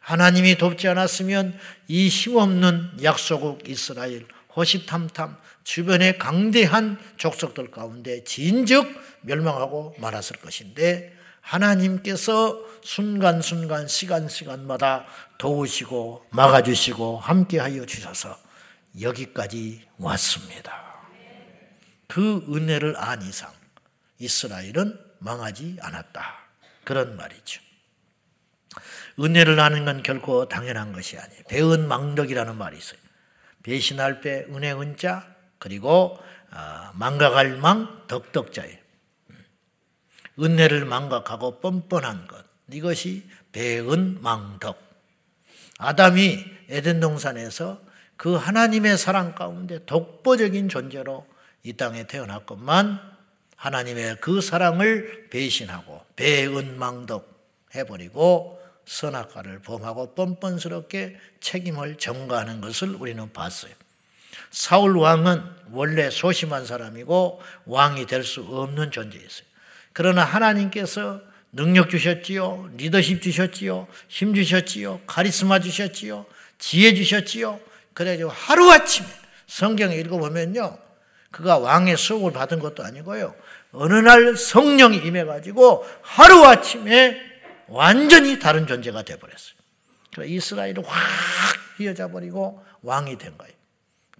하나님이 0.00 0.58
돕지 0.58 0.88
않았으면 0.88 1.56
이 1.86 2.08
힘없는 2.08 3.04
약소국 3.04 3.68
이스라엘 3.68 4.26
호시탐탐 4.56 5.36
주변의 5.62 6.18
강대한 6.18 6.98
족속들 7.16 7.70
가운데 7.70 8.24
진즉 8.24 8.92
멸망하고 9.20 9.94
말았을 9.98 10.36
것인데 10.38 11.16
하나님께서 11.40 12.58
순간순간 12.82 13.86
시간시간마다 13.86 15.06
도우시고 15.38 16.26
막아주시고 16.30 17.18
함께하여 17.18 17.86
주셔서 17.86 18.36
여기까지 19.00 19.82
왔습니다. 19.98 20.93
그 22.14 22.46
은혜를 22.48 22.94
안 22.96 23.22
이상 23.22 23.52
이스라엘은 24.20 24.96
망하지 25.18 25.78
않았다. 25.80 26.46
그런 26.84 27.16
말이죠. 27.16 27.60
은혜를 29.18 29.58
하는 29.58 29.84
건 29.84 30.04
결코 30.04 30.46
당연한 30.46 30.92
것이 30.92 31.18
아니에요. 31.18 31.42
배은 31.48 31.88
망덕이라는 31.88 32.56
말이 32.56 32.78
있어요. 32.78 33.00
배신할 33.64 34.20
배 34.20 34.44
은혜 34.48 34.70
은자 34.70 35.26
그리고 35.58 36.16
아, 36.50 36.92
망각할 36.94 37.56
망 37.56 38.06
덕덕자예요. 38.06 38.78
은혜를 40.38 40.84
망각하고 40.84 41.58
뻔뻔한 41.58 42.28
것 42.28 42.44
이것이 42.70 43.28
배은 43.50 44.22
망덕. 44.22 44.80
아담이 45.78 46.44
에덴 46.68 47.00
동산에서 47.00 47.82
그 48.16 48.36
하나님의 48.36 48.98
사랑 48.98 49.34
가운데 49.34 49.84
독보적인 49.84 50.68
존재로 50.68 51.33
이 51.64 51.72
땅에 51.72 52.06
태어났건만 52.06 53.00
하나님의 53.56 54.18
그 54.20 54.40
사랑을 54.40 55.28
배신하고 55.30 56.04
배은망덕 56.14 57.32
해버리고 57.74 58.62
선악과를 58.86 59.60
범하고 59.62 60.14
뻔뻔스럽게 60.14 61.16
책임을 61.40 61.96
전가하는 61.96 62.60
것을 62.60 62.90
우리는 62.90 63.32
봤어요. 63.32 63.72
사울 64.50 64.98
왕은 64.98 65.42
원래 65.72 66.10
소심한 66.10 66.66
사람이고 66.66 67.40
왕이 67.64 68.06
될 68.06 68.22
수 68.22 68.42
없는 68.42 68.90
존재였어요. 68.90 69.46
그러나 69.94 70.22
하나님께서 70.22 71.22
능력 71.52 71.88
주셨지요, 71.88 72.72
리더십 72.76 73.22
주셨지요, 73.22 73.88
힘 74.08 74.34
주셨지요, 74.34 75.00
카리스마 75.06 75.60
주셨지요, 75.60 76.26
지혜 76.58 76.94
주셨지요. 76.94 77.58
그래가지고 77.94 78.30
하루아침에 78.30 79.08
성경에 79.46 79.96
읽어보면요. 79.96 80.83
그가 81.34 81.58
왕의 81.58 81.96
수업을 81.96 82.32
받은 82.32 82.60
것도 82.60 82.84
아니고요. 82.84 83.34
어느 83.72 83.94
날 83.94 84.36
성령이 84.36 84.98
임해가지고 84.98 85.84
하루아침에 86.00 87.20
완전히 87.66 88.38
다른 88.38 88.68
존재가. 88.68 89.02
그래서 89.02 89.54
이스라엘을 90.24 90.84
확 90.86 90.96
휘어져 91.76 92.08
버리고 92.08 92.64
왕이 92.82 93.18
된 93.18 93.36
거예요. 93.36 93.52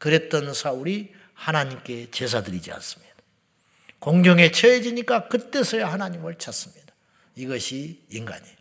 그랬던 0.00 0.54
사울이 0.54 1.12
하나님께 1.34 2.10
제사 2.10 2.42
드리지 2.42 2.72
않습니다. 2.72 3.14
공경에 4.00 4.50
처해지니까 4.50 5.28
그때서야 5.28 5.90
하나님을 5.92 6.34
찾습니다. 6.34 6.92
이것이 7.36 8.00
인간이에요. 8.10 8.56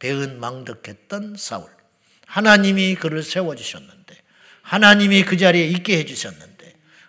배은 0.00 0.38
망덕했던 0.38 1.36
사울. 1.38 1.70
하나님이 2.26 2.96
그를 2.96 3.22
세워주셨는데, 3.22 4.16
하나님이 4.62 5.24
그 5.24 5.38
자리에 5.38 5.64
있게 5.66 5.98
해주셨는데, 5.98 6.55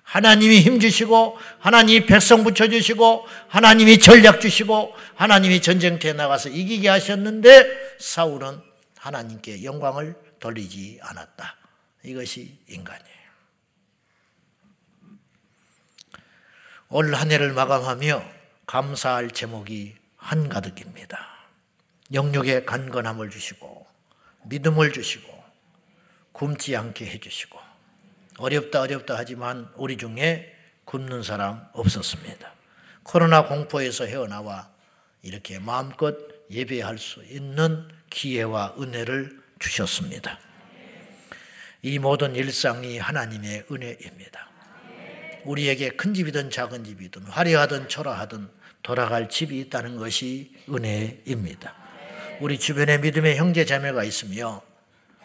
하나님이 0.07 0.61
힘 0.61 0.79
주시고, 0.79 1.37
하나님이 1.59 2.05
백성 2.05 2.45
붙여 2.45 2.69
주시고, 2.69 3.27
하나님이 3.49 3.99
전략 3.99 4.39
주시고, 4.39 4.95
하나님이 5.15 5.61
전쟁터에 5.61 6.13
나가서 6.13 6.47
이기게 6.47 6.87
하셨는데, 6.87 7.97
사울은 7.99 8.61
하나님께 8.97 9.65
영광을 9.65 10.15
돌리지 10.39 10.99
않았다. 11.01 11.57
이것이 12.03 12.57
인간이에요. 12.69 13.17
올 16.89 17.13
한 17.13 17.29
해를 17.29 17.51
마감하며 17.51 18.23
감사할 18.65 19.31
제목이 19.31 19.95
한가득입니다. 20.15 21.19
영육의 22.13 22.65
간건함을 22.65 23.29
주시고 23.29 23.85
믿음을 24.45 24.93
주시고 24.93 25.43
굶지 26.31 26.77
않게 26.77 27.05
해 27.05 27.19
주시고 27.19 27.66
어렵다 28.37 28.81
어렵다 28.81 29.15
하지만 29.17 29.67
우리 29.75 29.97
중에 29.97 30.53
굶는 30.85 31.23
사람 31.23 31.67
없었습니다. 31.73 32.53
코로나 33.03 33.47
공포에서 33.47 34.05
헤어나와 34.05 34.69
이렇게 35.21 35.59
마음껏 35.59 36.15
예배할 36.49 36.97
수 36.97 37.23
있는 37.25 37.87
기회와 38.09 38.75
은혜를 38.79 39.41
주셨습니다. 39.59 40.39
이 41.81 41.99
모든 41.99 42.35
일상이 42.35 42.97
하나님의 42.97 43.65
은혜입니다. 43.71 44.49
우리에게 45.45 45.89
큰 45.89 46.13
집이든 46.13 46.49
작은 46.49 46.83
집이든 46.83 47.23
화려하든 47.23 47.89
초라하든 47.89 48.49
돌아갈 48.83 49.29
집이 49.29 49.59
있다는 49.61 49.97
것이 49.97 50.53
은혜입니다. 50.69 51.75
우리 52.39 52.59
주변에 52.59 52.99
믿음의 52.99 53.37
형제 53.37 53.65
자매가 53.65 54.03
있으며 54.03 54.61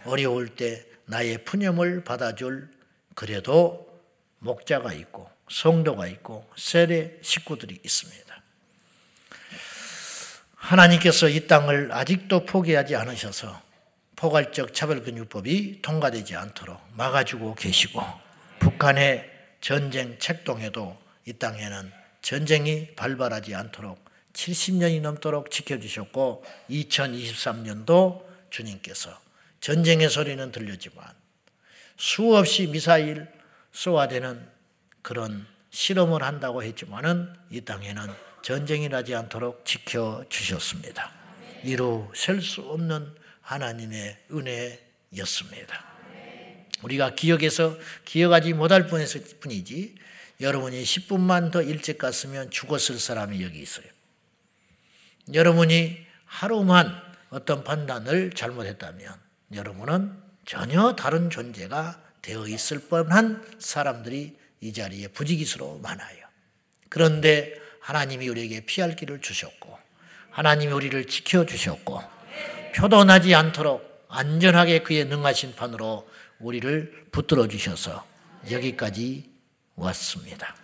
어려울 0.04 0.48
때 0.48 0.86
나의 1.06 1.44
푸념을 1.44 2.04
받아줄 2.04 2.70
그래도 3.14 3.88
목자가 4.38 4.92
있고 4.92 5.30
성도가 5.48 6.06
있고 6.08 6.48
세례 6.56 7.18
식구들이 7.22 7.78
있습니다. 7.84 8.42
하나님께서 10.56 11.28
이 11.28 11.46
땅을 11.46 11.92
아직도 11.92 12.44
포기하지 12.44 12.96
않으셔서 12.96 13.60
포괄적 14.16 14.72
차별근육법이 14.72 15.82
통과되지 15.82 16.36
않도록 16.36 16.80
막아주고 16.94 17.56
계시고 17.56 18.00
북한의 18.60 19.28
전쟁 19.60 20.18
책동에도 20.18 20.96
이 21.26 21.32
땅에는 21.32 21.92
전쟁이 22.20 22.94
발발하지 22.94 23.54
않도록 23.54 24.04
70년이 24.32 25.00
넘도록 25.00 25.50
지켜주셨고 25.50 26.44
2023년도 26.70 28.24
주님께서 28.50 29.20
전쟁의 29.60 30.08
소리는 30.08 30.52
들렸지만 30.52 31.21
수없이 31.96 32.66
미사일 32.66 33.26
쏘아대는 33.72 34.48
그런 35.02 35.46
실험을 35.70 36.22
한다고 36.22 36.62
했지만은 36.62 37.32
이 37.50 37.60
땅에는 37.62 38.08
전쟁이 38.42 38.88
나지 38.88 39.14
않도록 39.14 39.64
지켜 39.64 40.24
주셨습니다. 40.28 41.12
이루 41.64 42.10
셀 42.14 42.40
수 42.40 42.62
없는 42.62 43.14
하나님의 43.40 44.18
은혜였습니다. 44.32 45.84
우리가 46.82 47.14
기억해서 47.14 47.76
기억하지 48.04 48.52
못할 48.54 48.86
뿐이지 48.86 49.94
여러분이 50.40 50.82
10분만 50.82 51.52
더 51.52 51.62
일찍 51.62 51.98
갔으면 51.98 52.50
죽었을 52.50 52.98
사람이 52.98 53.42
여기 53.44 53.60
있어요. 53.60 53.86
여러분이 55.32 56.04
하루만 56.24 57.00
어떤 57.30 57.62
판단을 57.62 58.32
잘못했다면 58.32 59.14
여러분은 59.54 60.20
전혀 60.44 60.94
다른 60.96 61.30
존재가 61.30 62.00
되어 62.22 62.46
있을 62.46 62.80
뻔한 62.88 63.44
사람들이 63.58 64.36
이 64.60 64.72
자리에 64.72 65.08
부지기수로 65.08 65.78
많아요. 65.78 66.26
그런데 66.88 67.54
하나님이 67.80 68.28
우리에게 68.28 68.64
피할 68.64 68.94
길을 68.94 69.20
주셨고 69.20 69.76
하나님이 70.30 70.72
우리를 70.72 71.04
지켜주셨고 71.06 72.00
표도나지 72.76 73.34
않도록 73.34 74.06
안전하게 74.08 74.82
그의 74.82 75.06
능하신 75.06 75.56
판으로 75.56 76.08
우리를 76.38 77.06
붙들어 77.10 77.48
주셔서 77.48 78.06
여기까지 78.50 79.30
왔습니다. 79.74 80.54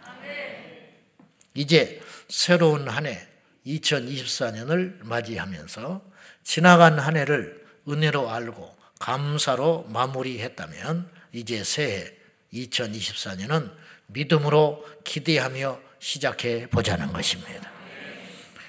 이제 1.55 2.01
새로운 2.29 2.89
한 2.89 3.07
해 3.07 3.29
2024년을 3.69 5.05
맞이하면서 5.05 6.03
지나간 6.43 6.99
한 6.99 7.17
해를 7.17 7.65
은혜로 7.89 8.31
알고 8.31 8.78
감사로 8.99 9.87
마무리했다면 9.91 11.11
이제 11.33 11.63
새해 11.65 12.13
2024년은 12.53 13.71
믿음으로 14.07 14.85
기대하며 15.05 15.81
시작해 15.99 16.67
보자는 16.69 17.13
것입니다. 17.13 17.71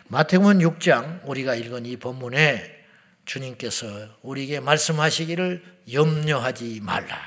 마태복음 0.08 0.60
6장 0.60 1.22
우리가 1.26 1.56
읽은 1.56 1.86
이 1.86 1.98
본문에 1.98 2.80
주님께서 3.26 3.88
우리에게 4.24 4.60
말씀하시기를 4.60 5.64
염려하지 5.92 6.80
말라. 6.82 7.18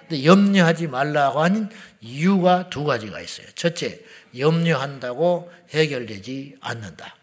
근데 0.00 0.24
염려하지 0.24 0.86
말라고 0.86 1.42
하는 1.42 1.68
이유가 2.00 2.70
두 2.70 2.84
가지가 2.84 3.20
있어요. 3.20 3.46
첫째, 3.54 4.00
염려한다고 4.38 5.50
해결되지 5.70 6.56
않는다. 6.60 7.16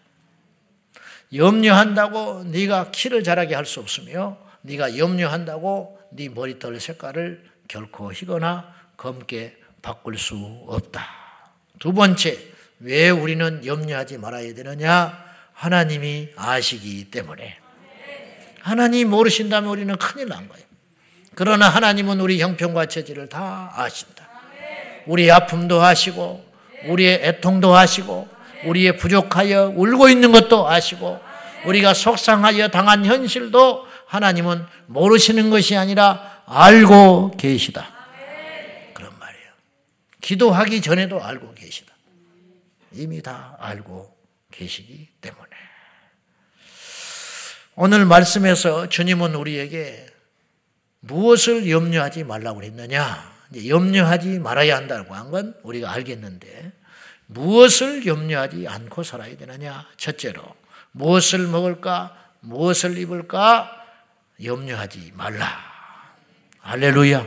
염려한다고 1.34 2.44
네가 2.46 2.92
키를 2.92 3.24
자라게 3.24 3.56
할 3.56 3.66
수 3.66 3.80
없으며 3.80 4.38
네가 4.64 4.98
염려한다고 4.98 6.00
네 6.12 6.30
머리털 6.30 6.80
색깔을 6.80 7.44
결코 7.68 8.12
희거나 8.12 8.74
검게 8.98 9.58
바꿀 9.82 10.18
수 10.18 10.36
없다. 10.68 11.06
두 11.80 11.94
번째, 11.94 12.38
왜 12.80 13.10
우리는 13.10 13.66
염려하지 13.66 14.18
말아야 14.18 14.54
되느냐? 14.54 15.26
하나님이 15.54 16.30
아시기 16.36 17.10
때문에. 17.10 17.58
하나님 18.62 19.10
모르신다면 19.10 19.70
우리는 19.70 19.96
큰일 19.98 20.28
난 20.28 20.48
거예요. 20.48 20.66
그러나 21.34 21.70
하나님은 21.70 22.20
우리 22.20 22.42
형편과 22.42 22.88
처지를 22.88 23.30
다 23.30 23.72
아신다. 23.76 24.28
우리 25.08 25.32
아픔도 25.32 25.82
아시고, 25.82 26.46
우리의 26.88 27.22
애통도 27.24 27.76
아시고, 27.76 28.28
우리의 28.66 28.98
부족하여 28.98 29.74
울고 29.76 30.10
있는 30.10 30.32
것도 30.32 30.68
아시고, 30.68 31.20
우리가 31.66 31.94
속상하여 31.94 32.68
당한 32.68 33.06
현실도 33.06 33.88
하나님은 34.12 34.66
모르시는 34.88 35.50
것이 35.50 35.78
아니라 35.78 36.44
알고 36.46 37.38
계시다. 37.38 37.88
그런 38.94 39.18
말이에요. 39.18 39.48
기도하기 40.20 40.82
전에도 40.82 41.24
알고 41.24 41.54
계시다. 41.54 41.94
이미 42.92 43.22
다 43.22 43.56
알고 43.58 44.14
계시기 44.52 45.08
때문에. 45.22 45.48
오늘 47.76 48.06
말씀에서 48.06 48.90
주님은 48.90 49.34
우리에게 49.34 50.08
무엇을 51.00 51.70
염려하지 51.70 52.26
말라고 52.26 52.64
했느냐? 52.64 53.32
염려하지 53.66 54.40
말아야 54.40 54.76
한다고 54.76 55.16
한 55.16 55.32
건 55.32 55.56
우리가 55.64 55.90
알겠는데 55.90 56.74
무엇을 57.28 58.06
염려하지 58.06 58.68
않고 58.68 59.04
살아야 59.04 59.38
되느냐? 59.38 59.88
첫째로 59.96 60.44
무엇을 60.92 61.48
먹을까? 61.48 62.14
무엇을 62.42 62.98
입을까? 62.98 63.78
염려하지 64.44 65.14
말라. 65.16 65.46
할렐루야. 66.60 67.26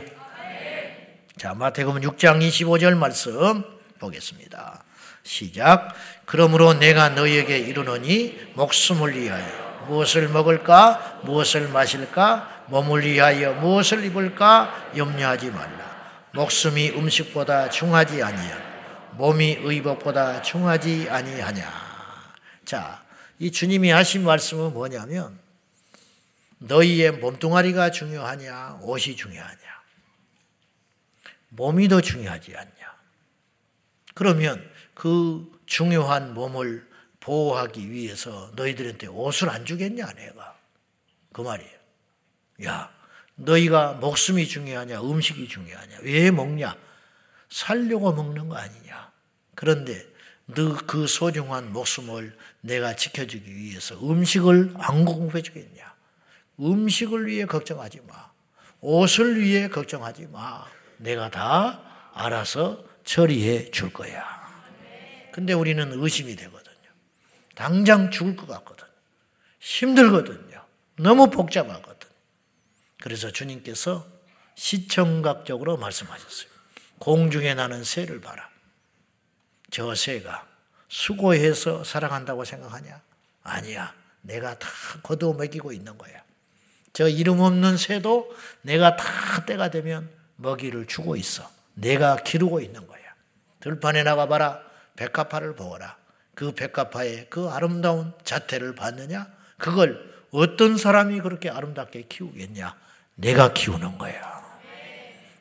자, 1.37 1.53
마태복음 1.53 2.01
6장 2.01 2.41
25절 2.47 2.97
말씀 2.97 3.63
보겠습니다. 3.99 4.83
시작. 5.23 5.93
그러므로 6.25 6.73
내가 6.73 7.09
너희에게 7.09 7.57
이르노니 7.59 8.53
목숨을 8.53 9.17
위하여 9.17 9.65
무엇을 9.87 10.29
먹을까? 10.29 11.21
무엇을 11.23 11.67
마실까? 11.69 12.65
몸을 12.67 13.05
위하여 13.05 13.53
무엇을 13.53 14.03
입을까? 14.05 14.91
염려하지 14.95 15.51
말라. 15.51 15.85
목숨이 16.33 16.91
음식보다 16.91 17.69
중하지 17.69 18.21
아니하 18.21 18.57
몸이 19.11 19.59
의복보다 19.61 20.41
중하지 20.41 21.07
아니하냐. 21.09 21.71
자, 22.65 23.01
이 23.39 23.51
주님이 23.51 23.91
하신 23.91 24.23
말씀은 24.23 24.73
뭐냐면 24.73 25.44
너희의 26.65 27.11
몸뚱아리가 27.13 27.91
중요하냐, 27.91 28.79
옷이 28.81 29.15
중요하냐. 29.15 29.59
몸이 31.49 31.87
더 31.87 32.01
중요하지 32.01 32.55
않냐. 32.55 32.95
그러면 34.13 34.69
그 34.93 35.51
중요한 35.65 36.33
몸을 36.33 36.87
보호하기 37.19 37.91
위해서 37.91 38.51
너희들한테 38.55 39.07
옷을 39.07 39.49
안 39.49 39.65
주겠냐, 39.65 40.13
내가. 40.13 40.57
그 41.33 41.41
말이에요. 41.41 41.77
야, 42.65 42.91
너희가 43.35 43.93
목숨이 43.93 44.47
중요하냐, 44.47 45.01
음식이 45.01 45.47
중요하냐, 45.47 45.99
왜 46.01 46.31
먹냐? 46.31 46.75
살려고 47.49 48.13
먹는 48.13 48.49
거 48.49 48.57
아니냐. 48.57 49.11
그런데 49.53 50.05
너그 50.45 51.07
소중한 51.07 51.73
목숨을 51.73 52.37
내가 52.61 52.95
지켜주기 52.95 53.55
위해서 53.55 53.95
음식을 53.95 54.73
안 54.77 55.05
공급해 55.05 55.41
주겠냐? 55.41 55.84
음식을 56.59 57.27
위해 57.27 57.45
걱정하지 57.45 58.01
마. 58.07 58.31
옷을 58.81 59.39
위해 59.39 59.67
걱정하지 59.67 60.27
마. 60.27 60.65
내가 60.97 61.29
다 61.29 61.81
알아서 62.13 62.83
처리해 63.03 63.71
줄 63.71 63.91
거야. 63.91 64.23
근데 65.31 65.53
우리는 65.53 65.91
의심이 66.01 66.35
되거든요. 66.35 66.75
당장 67.55 68.09
죽을 68.11 68.35
것 68.35 68.47
같거든. 68.47 68.85
힘들거든요. 69.59 70.63
너무 70.97 71.29
복잡하거든. 71.29 72.09
그래서 73.01 73.31
주님께서 73.31 74.07
시청각적으로 74.55 75.77
말씀하셨어요. 75.77 76.49
공중에 76.99 77.53
나는 77.53 77.83
새를 77.83 78.21
봐라. 78.21 78.49
저 79.69 79.93
새가 79.93 80.47
수고해서 80.87 81.83
살아간다고 81.83 82.45
생각하냐? 82.45 83.01
아니야. 83.43 83.93
내가 84.21 84.57
다 84.57 84.69
거두어 85.03 85.33
먹이고 85.33 85.73
있는 85.73 85.97
거야. 85.97 86.23
저 86.95 87.09
이름 87.09 87.41
없는 87.41 87.75
새도 87.75 88.33
내가 88.61 88.95
다 88.95 89.43
때가 89.45 89.69
되면 89.69 90.09
먹이를 90.37 90.85
주고 90.85 91.17
있어. 91.17 91.51
내가 91.73 92.15
기르고 92.15 92.61
있는 92.61 92.87
거야. 92.87 93.01
들판에 93.59 94.03
나가봐라. 94.03 94.61
백합화를 94.95 95.55
보거라. 95.55 95.97
그 96.35 96.53
백합화의 96.53 97.27
그 97.29 97.49
아름다운 97.49 98.13
자태를 98.23 98.75
봤느냐? 98.75 99.27
그걸 99.57 100.09
어떤 100.31 100.77
사람이 100.77 101.19
그렇게 101.19 101.49
아름답게 101.49 102.03
키우겠냐? 102.03 102.73
내가 103.15 103.51
키우는 103.51 103.97
거야. 103.97 104.41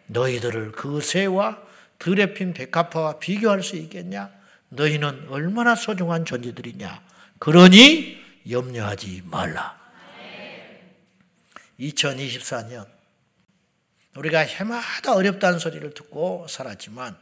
너희들을 0.08 0.72
그 0.72 1.00
새와 1.00 1.58
들에 2.00 2.34
핀 2.34 2.52
백합화와 2.52 3.20
비교할 3.20 3.62
수 3.62 3.76
있겠냐? 3.76 4.28
너희는 4.70 5.28
얼마나 5.30 5.76
소중한 5.76 6.24
존재들이냐? 6.24 7.00
그러니 7.38 8.18
염려하지 8.50 9.22
말라. 9.26 9.83
2024년 11.78 12.86
우리가 14.16 14.40
해마다 14.40 15.14
어렵다는 15.14 15.58
소리를 15.58 15.92
듣고 15.94 16.46
살았지만 16.48 17.16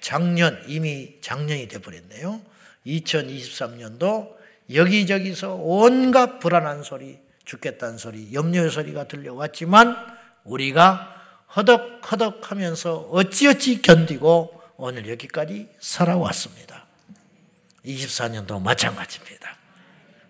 작년 0.00 0.62
이미 0.68 1.16
작년이 1.20 1.66
돼 1.68 1.78
버렸네요. 1.80 2.40
2023년도 2.86 4.36
여기저기서 4.72 5.54
온갖 5.54 6.38
불안한 6.38 6.82
소리, 6.82 7.18
죽겠다는 7.44 7.98
소리, 7.98 8.32
염려의 8.32 8.70
소리가 8.70 9.08
들려왔지만 9.08 9.96
우리가 10.44 11.14
허덕허덕 11.56 12.50
하면서 12.50 12.98
어찌어찌 13.10 13.82
견디고 13.82 14.62
오늘 14.76 15.08
여기까지 15.08 15.68
살아왔습니다. 15.80 16.86
24년도 17.84 18.60
마찬가지입니다. 18.62 19.56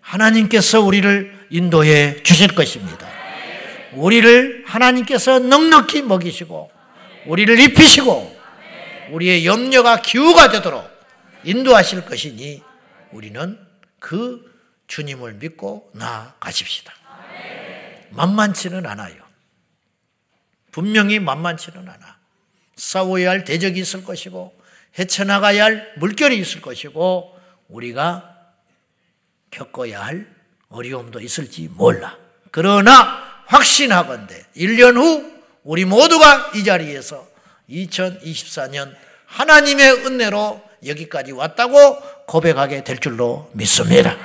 하나님께서 0.01 0.81
우리를 0.81 1.47
인도해 1.51 2.23
주실 2.23 2.55
것입니다. 2.55 3.18
우리를 3.93 4.63
하나님께서 4.65 5.39
넉넉히 5.39 6.01
먹이시고 6.01 6.71
우리를 7.25 7.59
입히시고 7.59 8.39
우리의 9.11 9.45
염려가 9.45 10.01
기후가 10.01 10.49
되도록 10.49 10.87
인도하실 11.43 12.05
것이니 12.05 12.63
우리는 13.11 13.59
그 13.99 14.49
주님을 14.87 15.35
믿고 15.35 15.89
나아가십시다. 15.93 16.93
만만치는 18.11 18.85
않아요. 18.85 19.15
분명히 20.71 21.19
만만치는 21.19 21.87
않아. 21.87 22.17
싸워야 22.75 23.31
할 23.31 23.43
대적이 23.43 23.81
있을 23.81 24.03
것이고 24.03 24.57
헤쳐나가야 24.97 25.63
할 25.63 25.93
물결이 25.97 26.37
있을 26.39 26.61
것이고 26.61 27.37
우리가 27.67 28.37
겪어야 29.51 30.03
할 30.03 30.27
어려움도 30.69 31.19
있을지 31.19 31.69
몰라. 31.71 32.17
그러나 32.51 33.28
확신하건대 33.49 34.45
1년 34.55 34.95
후 34.95 35.25
우리 35.63 35.85
모두가 35.85 36.51
이 36.55 36.63
자리에서 36.63 37.27
2024년 37.69 38.93
하나님의 39.25 40.05
은혜로 40.05 40.61
여기까지 40.85 41.31
왔다고 41.31 41.99
고백하게 42.25 42.83
될 42.83 42.99
줄로 42.99 43.49
믿습니다. 43.53 44.15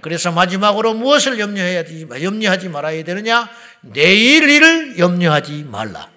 그래서 0.00 0.30
마지막으로 0.30 0.94
무엇을 0.94 1.40
염려해야 1.40 1.84
되지, 1.84 2.06
염려하지 2.22 2.68
말아야 2.68 3.02
되느냐? 3.02 3.48
내일 3.80 4.48
일을 4.48 4.98
염려하지 4.98 5.64
말라. 5.68 6.08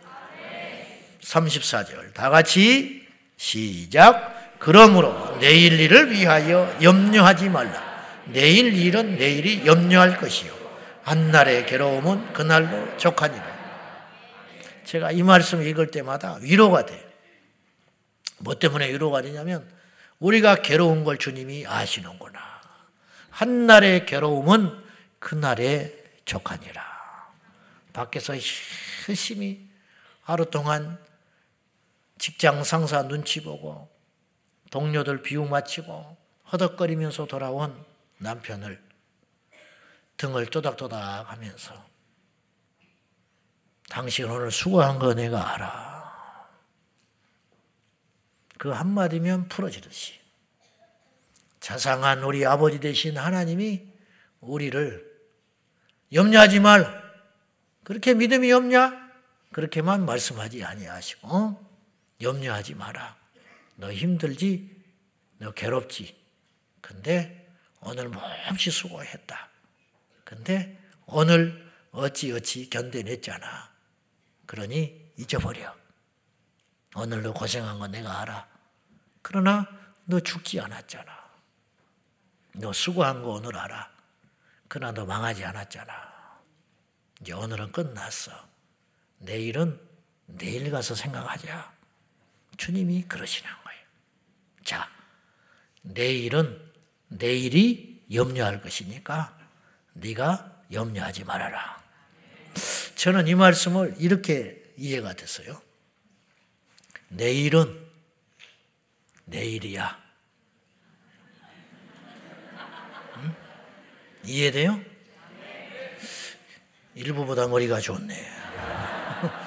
34절. 1.24 2.14
다 2.14 2.30
같이 2.30 3.04
시작. 3.38 4.58
그러므로 4.60 5.38
내일 5.40 5.80
일을 5.80 6.12
위하여 6.12 6.76
염려하지 6.82 7.50
말라. 7.50 7.82
내일 8.26 8.74
일은 8.74 9.18
내일이 9.18 9.66
염려할 9.66 10.18
것이요. 10.18 10.59
한날의 11.04 11.66
괴로움은 11.66 12.34
그날로 12.34 12.98
족하니라. 12.98 13.60
제가 14.86 15.12
이 15.12 15.24
말씀 15.24 15.62
읽을 15.62 15.92
때마다 15.92 16.36
위로가 16.42 16.86
돼요. 16.86 17.08
뭐 18.40 18.58
때문에 18.58 18.90
위로가 18.90 19.22
되냐면 19.22 19.70
우리가 20.20 20.56
괴로운 20.56 21.04
걸 21.04 21.18
주님이 21.18 21.66
아시는구나. 21.68 22.40
한날의 23.30 24.06
괴로움은 24.06 24.84
그날의 25.20 25.96
족하니라. 26.26 26.84
밖에서 27.94 28.34
열심히 29.08 29.70
하루 30.22 30.50
동안 30.50 31.00
직장 32.18 32.64
상사 32.64 33.08
눈치 33.08 33.42
보고 33.42 33.90
동료들 34.72 35.22
비유 35.22 35.46
마치고 35.46 36.18
허덕거리면서 36.52 37.26
돌아온 37.26 37.74
남편을 38.18 38.89
등을 40.20 40.48
또닥또닥 40.48 41.32
하면서 41.32 41.74
당신 43.88 44.26
오늘 44.30 44.52
수고한 44.52 45.00
거 45.00 45.14
내가 45.14 45.54
알아. 45.54 46.50
그 48.58 48.70
한마디면 48.70 49.48
풀어지듯이. 49.48 50.20
자상한 51.62 52.24
우리 52.24 52.46
아버지 52.46 52.80
되신 52.80 53.18
하나님이 53.18 53.88
우리를 54.42 55.10
염려하지 56.12 56.60
말. 56.60 57.02
그렇게 57.84 58.14
믿음이 58.14 58.52
없냐? 58.52 59.10
그렇게만 59.54 60.06
말씀하지 60.06 60.64
아니하시고 60.64 61.28
어? 61.30 61.70
염려하지 62.22 62.76
마라. 62.76 63.18
너 63.78 63.92
힘들지? 63.92 64.70
너 65.38 65.52
괴롭지? 65.52 66.16
근데 66.82 67.50
오늘 67.80 68.10
몹시 68.50 68.70
수고했다. 68.70 69.49
근데 70.30 70.80
오늘 71.08 71.68
어찌어찌 71.90 72.70
견뎌냈잖아. 72.70 73.74
그러니 74.46 75.12
잊어버려. 75.18 75.76
오늘 76.96 77.24
너 77.24 77.34
고생한 77.34 77.80
거 77.80 77.88
내가 77.88 78.22
알아. 78.22 78.48
그러나 79.24 79.68
너 80.06 80.20
죽지 80.20 80.60
않았잖아. 80.60 81.12
너 82.58 82.72
수고한 82.72 83.24
거 83.24 83.30
오늘 83.30 83.58
알아. 83.58 83.90
그러나 84.68 84.94
너 84.94 85.04
망하지 85.04 85.44
않았잖아. 85.46 86.40
이제 87.22 87.34
오늘은 87.34 87.72
끝났어. 87.72 88.32
내일은 89.18 89.82
내일 90.28 90.70
가서 90.70 90.94
생각하자. 90.94 91.74
주님이 92.56 93.06
그러시는 93.08 93.50
거예요. 93.64 93.82
자, 94.64 94.92
내일은 95.82 96.72
내일이 97.08 98.06
염려할 98.14 98.62
것이니까 98.62 99.39
네가 100.00 100.64
염려하지 100.72 101.24
말아라. 101.24 101.82
저는 102.96 103.28
이 103.28 103.36
말씀을 103.36 103.96
이렇게 103.98 104.62
이해가 104.78 105.14
됐어요. 105.14 105.62
내일은 107.10 107.88
내일이야. 109.26 110.00
응? 113.18 113.36
이해돼요? 114.24 114.82
일부보다 116.96 117.48
머리가 117.48 117.80
좋네. 117.80 118.16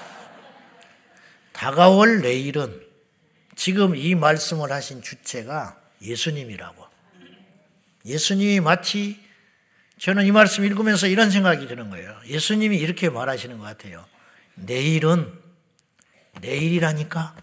다가올 1.53 2.21
내일은 2.23 2.81
지금 3.55 3.95
이 3.95 4.15
말씀을 4.15 4.73
하신 4.73 5.03
주체가 5.03 5.81
예수님이라고. 6.01 6.87
예수님이 8.05 8.61
마치 8.61 9.23
저는 10.03 10.27
이 10.27 10.33
말씀 10.33 10.65
읽으면서 10.65 11.07
이런 11.07 11.31
생각이 11.31 11.69
드는 11.69 11.89
거예요. 11.89 12.21
예수님이 12.27 12.77
이렇게 12.77 13.09
말하시는 13.09 13.57
것 13.57 13.63
같아요. 13.63 14.05
내일은 14.57 15.33
내일이라니까 16.41 17.37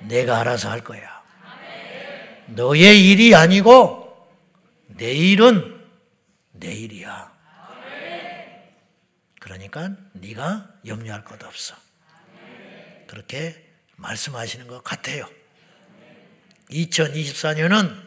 내가 0.00 0.40
알아서 0.40 0.68
할 0.68 0.82
거야. 0.82 1.22
너의 2.48 3.08
일이 3.08 3.32
아니고 3.36 4.28
내일은 4.88 5.86
내일이야. 6.50 7.32
그러니까 9.38 9.94
네가 10.14 10.68
염려할 10.84 11.22
것 11.22 11.44
없어. 11.44 11.76
그렇게 13.06 13.54
말씀하시는 13.94 14.66
것 14.66 14.82
같아요. 14.82 15.30
2024년은 16.70 18.04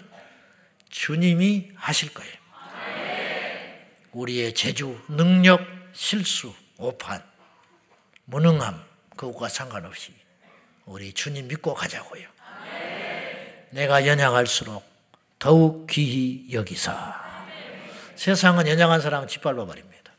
주님이 0.90 1.72
하실 1.76 2.14
거예요. 2.14 2.39
우리의 4.12 4.54
재주, 4.54 5.00
능력, 5.08 5.62
실수, 5.94 6.54
오판, 6.78 7.24
무능함, 8.26 8.84
그것과 9.16 9.50
상관없이 9.50 10.14
우리 10.86 11.14
주님 11.14 11.48
믿고 11.48 11.74
가자고요. 11.74 12.28
내가 13.72 14.08
연약할수록 14.08 14.84
더욱 15.38 15.88
귀히 15.88 16.52
여기사. 16.52 17.28
세상은 18.16 18.68
연약한 18.68 19.00
사람은 19.02 19.28
짓밟아 19.28 19.66
버립니다. 19.66 20.14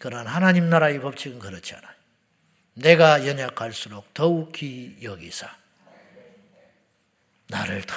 그러나 0.00 0.30
하나님 0.30 0.70
나라의 0.70 1.00
법칙은 1.00 1.38
그렇지 1.38 1.74
않아요. 1.74 1.94
내가 2.74 3.26
연약할수록 3.26 4.14
더욱 4.14 4.52
귀히 4.52 4.96
여기사. 5.02 5.54
나를 7.48 7.82
더 7.82 7.94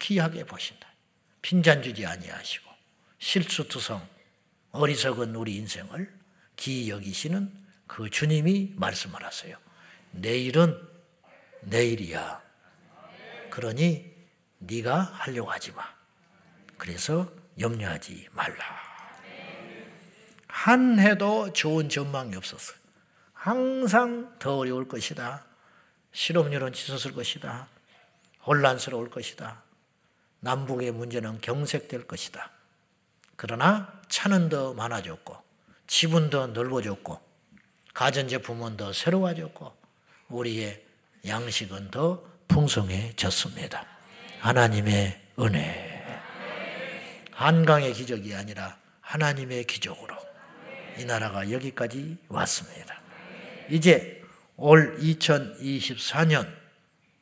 귀하게 0.00 0.44
보신다. 0.44 0.88
빈잔 1.42 1.82
주지 1.82 2.04
아니하시고 2.04 2.65
실수투성 3.18 4.06
어리석은 4.72 5.34
우리 5.34 5.56
인생을 5.56 6.12
귀히 6.56 6.90
여기시는 6.90 7.52
그 7.86 8.10
주님이 8.10 8.74
말씀을 8.76 9.24
하세요. 9.24 9.56
내일은 10.10 10.78
내일이야. 11.62 12.42
그러니 13.50 14.12
네가 14.58 15.00
하려고 15.00 15.50
하지 15.50 15.72
마. 15.72 15.84
그래서 16.76 17.30
염려하지 17.58 18.28
말라. 18.32 18.86
한 20.46 20.98
해도 20.98 21.52
좋은 21.52 21.88
전망이 21.88 22.34
없었어요. 22.36 22.76
항상 23.32 24.36
더 24.38 24.56
어려울 24.56 24.88
것이다. 24.88 25.44
실업률은 26.12 26.72
치솟을 26.72 27.14
것이다. 27.14 27.68
혼란스러울 28.46 29.10
것이다. 29.10 29.62
남북의 30.40 30.92
문제는 30.92 31.40
경색될 31.40 32.06
것이다. 32.06 32.55
그러나 33.36 33.92
차는 34.08 34.48
더 34.48 34.74
많아졌고, 34.74 35.36
집은 35.86 36.30
더 36.30 36.46
넓어졌고, 36.48 37.20
가전제품은 37.94 38.76
더 38.76 38.92
새로워졌고, 38.92 39.72
우리의 40.28 40.82
양식은 41.26 41.90
더 41.90 42.22
풍성해졌습니다. 42.48 43.86
하나님의 44.40 45.20
은혜. 45.38 45.96
한강의 47.32 47.92
기적이 47.92 48.34
아니라 48.34 48.78
하나님의 49.00 49.64
기적으로 49.64 50.16
이 50.98 51.04
나라가 51.04 51.50
여기까지 51.50 52.16
왔습니다. 52.28 53.00
이제 53.68 54.22
올 54.56 54.98
2024년 54.98 56.50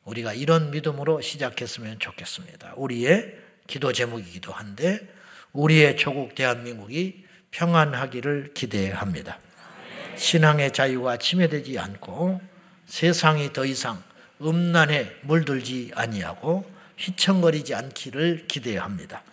우리가 0.05 0.33
이런 0.33 0.71
믿음으로 0.71 1.19
시작했으면 1.19 1.99
좋겠습니다. 1.99 2.73
우리의 2.77 3.37
기도 3.67 3.91
제목이기도 3.91 4.53
한데 4.53 5.14
우리의 5.55 5.95
조국 5.95 6.35
대한민국이 6.35 7.23
평안하기를 7.51 8.51
기대합니다. 8.53 9.39
신앙의 10.17 10.73
자유가 10.73 11.17
침해되지 11.17 11.79
않고 11.79 12.41
세상이 12.85 13.53
더 13.53 13.65
이상 13.65 14.03
음란에 14.41 15.09
물들지 15.21 15.91
아니하고 15.95 16.69
휘청거리지 16.97 17.73
않기를 17.73 18.45
기대합니다. 18.47 19.23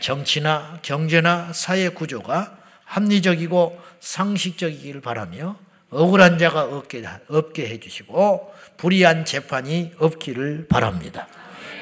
정치나 0.00 0.78
경제나 0.82 1.52
사회 1.52 1.88
구조가 1.88 2.58
합리적이고 2.84 3.80
상식적이길 4.00 5.00
바라며 5.00 5.58
억울한 5.90 6.38
자가 6.38 6.64
없게, 6.64 7.04
없게 7.28 7.68
해주시고 7.68 8.54
불의한 8.76 9.24
재판이 9.24 9.92
없기를 9.98 10.66
바랍니다. 10.68 11.26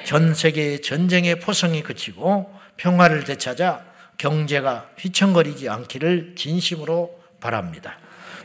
전 0.04 0.34
세계의 0.34 0.82
전쟁의 0.82 1.40
포성이 1.40 1.82
그치고 1.82 2.63
평화를 2.76 3.24
되찾아 3.24 3.84
경제가 4.18 4.90
휘청거리지 4.98 5.68
않기를 5.68 6.34
진심으로 6.36 7.20
바랍니다. 7.40 7.98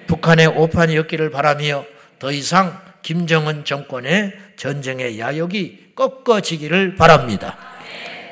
북한의 0.07 0.47
오판이 0.47 0.97
없기를 0.97 1.29
바라며 1.29 1.85
더 2.17 2.31
이상 2.31 2.81
김정은 3.01 3.63
정권의 3.65 4.33
전쟁의 4.57 5.19
야욕이 5.19 5.93
꺾어지기를 5.95 6.95
바랍니다. 6.95 7.57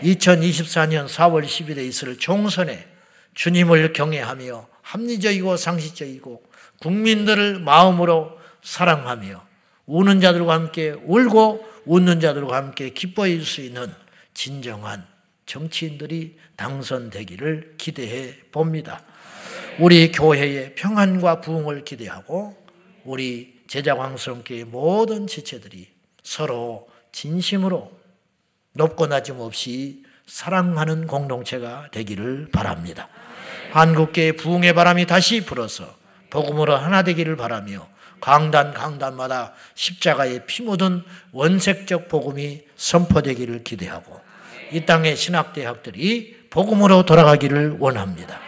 2024년 0.01 1.07
4월 1.07 1.45
10일에 1.45 1.79
있을 1.79 2.17
총선에 2.17 2.85
주님을 3.33 3.93
경외하며 3.93 4.67
합리적이고 4.81 5.57
상식적이고 5.57 6.43
국민들을 6.81 7.59
마음으로 7.59 8.37
사랑하며 8.63 9.45
우는 9.85 10.21
자들과 10.21 10.53
함께 10.53 10.95
울고 11.05 11.65
웃는 11.85 12.19
자들과 12.19 12.55
함께 12.57 12.89
기뻐해 12.89 13.35
줄수 13.37 13.61
있는 13.61 13.93
진정한 14.33 15.05
정치인들이 15.47 16.37
당선되기를 16.57 17.75
기대해 17.77 18.35
봅니다. 18.51 19.01
우리 19.79 20.11
교회의 20.11 20.75
평안과 20.75 21.41
부흥을 21.41 21.83
기대하고 21.83 22.55
우리 23.05 23.57
제자 23.67 23.95
광성교회 23.95 24.65
모든 24.65 25.25
지체들이 25.25 25.87
서로 26.21 26.87
진심으로 27.11 27.91
높고 28.73 29.07
낮음 29.07 29.39
없이 29.39 30.03
사랑하는 30.27 31.07
공동체가 31.07 31.87
되기를 31.91 32.49
바랍니다. 32.51 33.07
한국계의 33.71 34.33
부흥의 34.33 34.73
바람이 34.73 35.05
다시 35.05 35.45
불어서 35.45 35.95
복음으로 36.29 36.75
하나 36.75 37.03
되기를 37.03 37.37
바라며 37.37 37.87
강단 38.19 38.73
강단마다 38.73 39.53
십자가에 39.75 40.45
피 40.45 40.63
묻은 40.63 41.03
원색적 41.31 42.09
복음이 42.09 42.63
선포되기를 42.75 43.63
기대하고 43.63 44.26
이 44.71 44.85
땅의 44.85 45.15
신학대학들이 45.15 46.47
복음으로 46.49 47.05
돌아가기를 47.05 47.77
원합니다. 47.79 48.39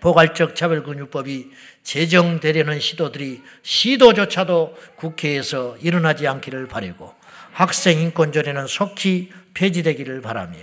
포괄적 0.00 0.54
차별근육법이 0.54 1.50
제정되려는 1.82 2.78
시도들이 2.78 3.42
시도조차도 3.62 4.76
국회에서 4.96 5.76
일어나지 5.80 6.28
않기를 6.28 6.68
바라고 6.68 7.14
학생 7.52 7.98
인권조례는 8.00 8.66
속히 8.66 9.30
폐지되기를 9.54 10.20
바라며 10.20 10.58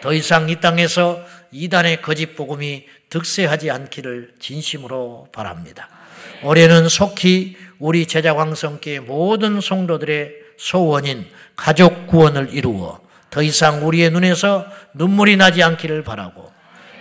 더 0.00 0.12
이상 0.12 0.50
이 0.50 0.60
땅에서 0.60 1.24
이단의 1.50 2.02
거짓 2.02 2.36
복음이 2.36 2.84
득세하지 3.08 3.70
않기를 3.70 4.34
진심으로 4.38 5.28
바랍니다. 5.32 5.88
올해는 6.42 6.88
속히 6.88 7.56
우리 7.78 8.06
제자광성교회 8.06 9.00
모든 9.00 9.60
성도들의 9.60 10.32
소원인 10.58 11.26
가족 11.56 12.06
구원을 12.06 12.52
이루어 12.52 13.00
더 13.34 13.42
이상 13.42 13.84
우리의 13.84 14.12
눈에서 14.12 14.64
눈물이 14.92 15.36
나지 15.36 15.60
않기를 15.60 16.04
바라고 16.04 16.52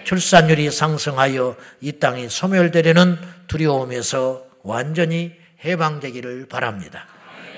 출산율이 0.04 0.72
상승하여 0.72 1.56
이 1.80 1.92
땅이 2.00 2.28
소멸되려는 2.28 3.20
두려움에서 3.46 4.44
완전히 4.64 5.32
해방되기를 5.64 6.48
바랍니다. 6.48 7.06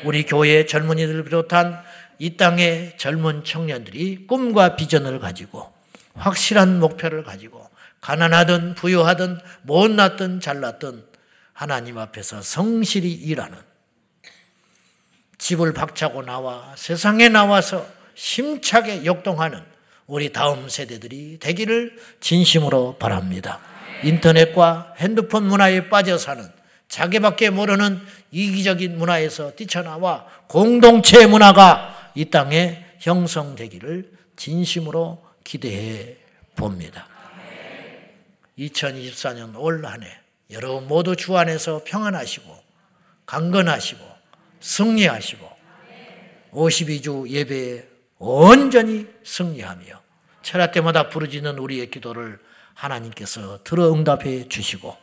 우리 0.04 0.26
교회 0.26 0.66
젊은이들을 0.66 1.24
비롯한 1.24 1.82
이 2.20 2.36
땅의 2.36 2.98
젊은 2.98 3.46
청년들이 3.46 4.28
꿈과 4.28 4.76
비전을 4.76 5.20
가지고 5.20 5.72
확실한 6.16 6.78
목표를 6.82 7.24
가지고 7.24 7.70
가난하든 8.02 8.76
부유하든 8.76 9.40
못났든 9.62 10.42
잘났든 10.42 11.06
하나님 11.54 11.98
앞에서 11.98 12.42
성실히 12.42 13.10
일하는 13.14 13.58
집을 15.38 15.74
박차고 15.74 16.24
나와 16.24 16.74
세상에 16.76 17.30
나와서 17.30 17.95
심차게 18.16 19.06
역동하는 19.06 19.62
우리 20.08 20.32
다음 20.32 20.70
세대들이 20.70 21.40
되기를 21.40 21.98
진심으로 22.20 22.98
바랍니다. 22.98 23.60
인터넷과 24.04 24.94
핸드폰 24.98 25.44
문화에 25.44 25.90
빠져 25.90 26.18
사는 26.18 26.44
자기밖에 26.88 27.50
모르는 27.50 28.00
이기적인 28.32 28.98
문화에서 28.98 29.56
뛰쳐나와 29.56 30.26
공동체 30.48 31.26
문화가 31.26 32.12
이 32.16 32.26
땅에 32.26 32.86
형성되기를 33.00 34.12
진심으로 34.36 35.24
기대해 35.44 36.18
봅니다. 36.56 37.08
2024년 38.58 39.56
올 39.58 39.86
한 39.86 40.04
해 40.04 40.08
여러분 40.52 40.88
모두 40.88 41.16
주 41.16 41.36
안에서 41.38 41.82
평안하시고 41.84 42.56
강건하시고 43.26 44.06
승리하시고 44.62 45.50
52주 46.52 47.28
예배에 47.30 47.84
온전히 48.28 49.06
승리하며 49.24 50.02
철야 50.42 50.72
때마다 50.72 51.10
부르짖는 51.10 51.60
우리의 51.60 51.92
기도를 51.92 52.40
하나님께서 52.74 53.64
들어 53.64 53.94
응답해 53.94 54.50
주시고 54.50 54.98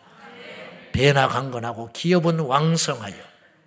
배나 0.90 1.28
강건하고 1.28 1.90
기업은 1.92 2.40
왕성하여 2.40 3.14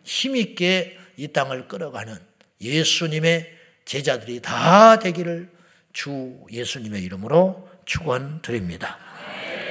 힘있게 0.04 1.00
이 1.16 1.30
땅을 1.30 1.70
끌어가는 1.70 2.18
예수님의 2.60 3.50
제자들이 3.86 4.42
다 4.42 5.00
되기를 5.00 5.50
주 5.94 6.38
예수님의 6.52 7.02
이름으로 7.04 7.70
축원드립니다. 7.86 8.98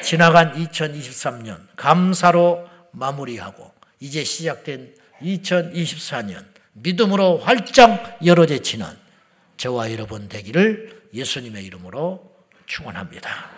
지나간 0.02 0.54
2023년 0.54 1.58
감사로 1.76 2.66
마무리하고 2.92 3.70
이제 4.00 4.24
시작된 4.24 4.94
2024년 5.20 6.42
믿음으로 6.72 7.38
활짝 7.38 8.18
열어제치는 8.24 9.03
저와 9.56 9.92
여러분 9.92 10.28
되기를 10.28 11.08
예수님의 11.12 11.64
이름으로 11.64 12.32
축원합니다. 12.66 13.50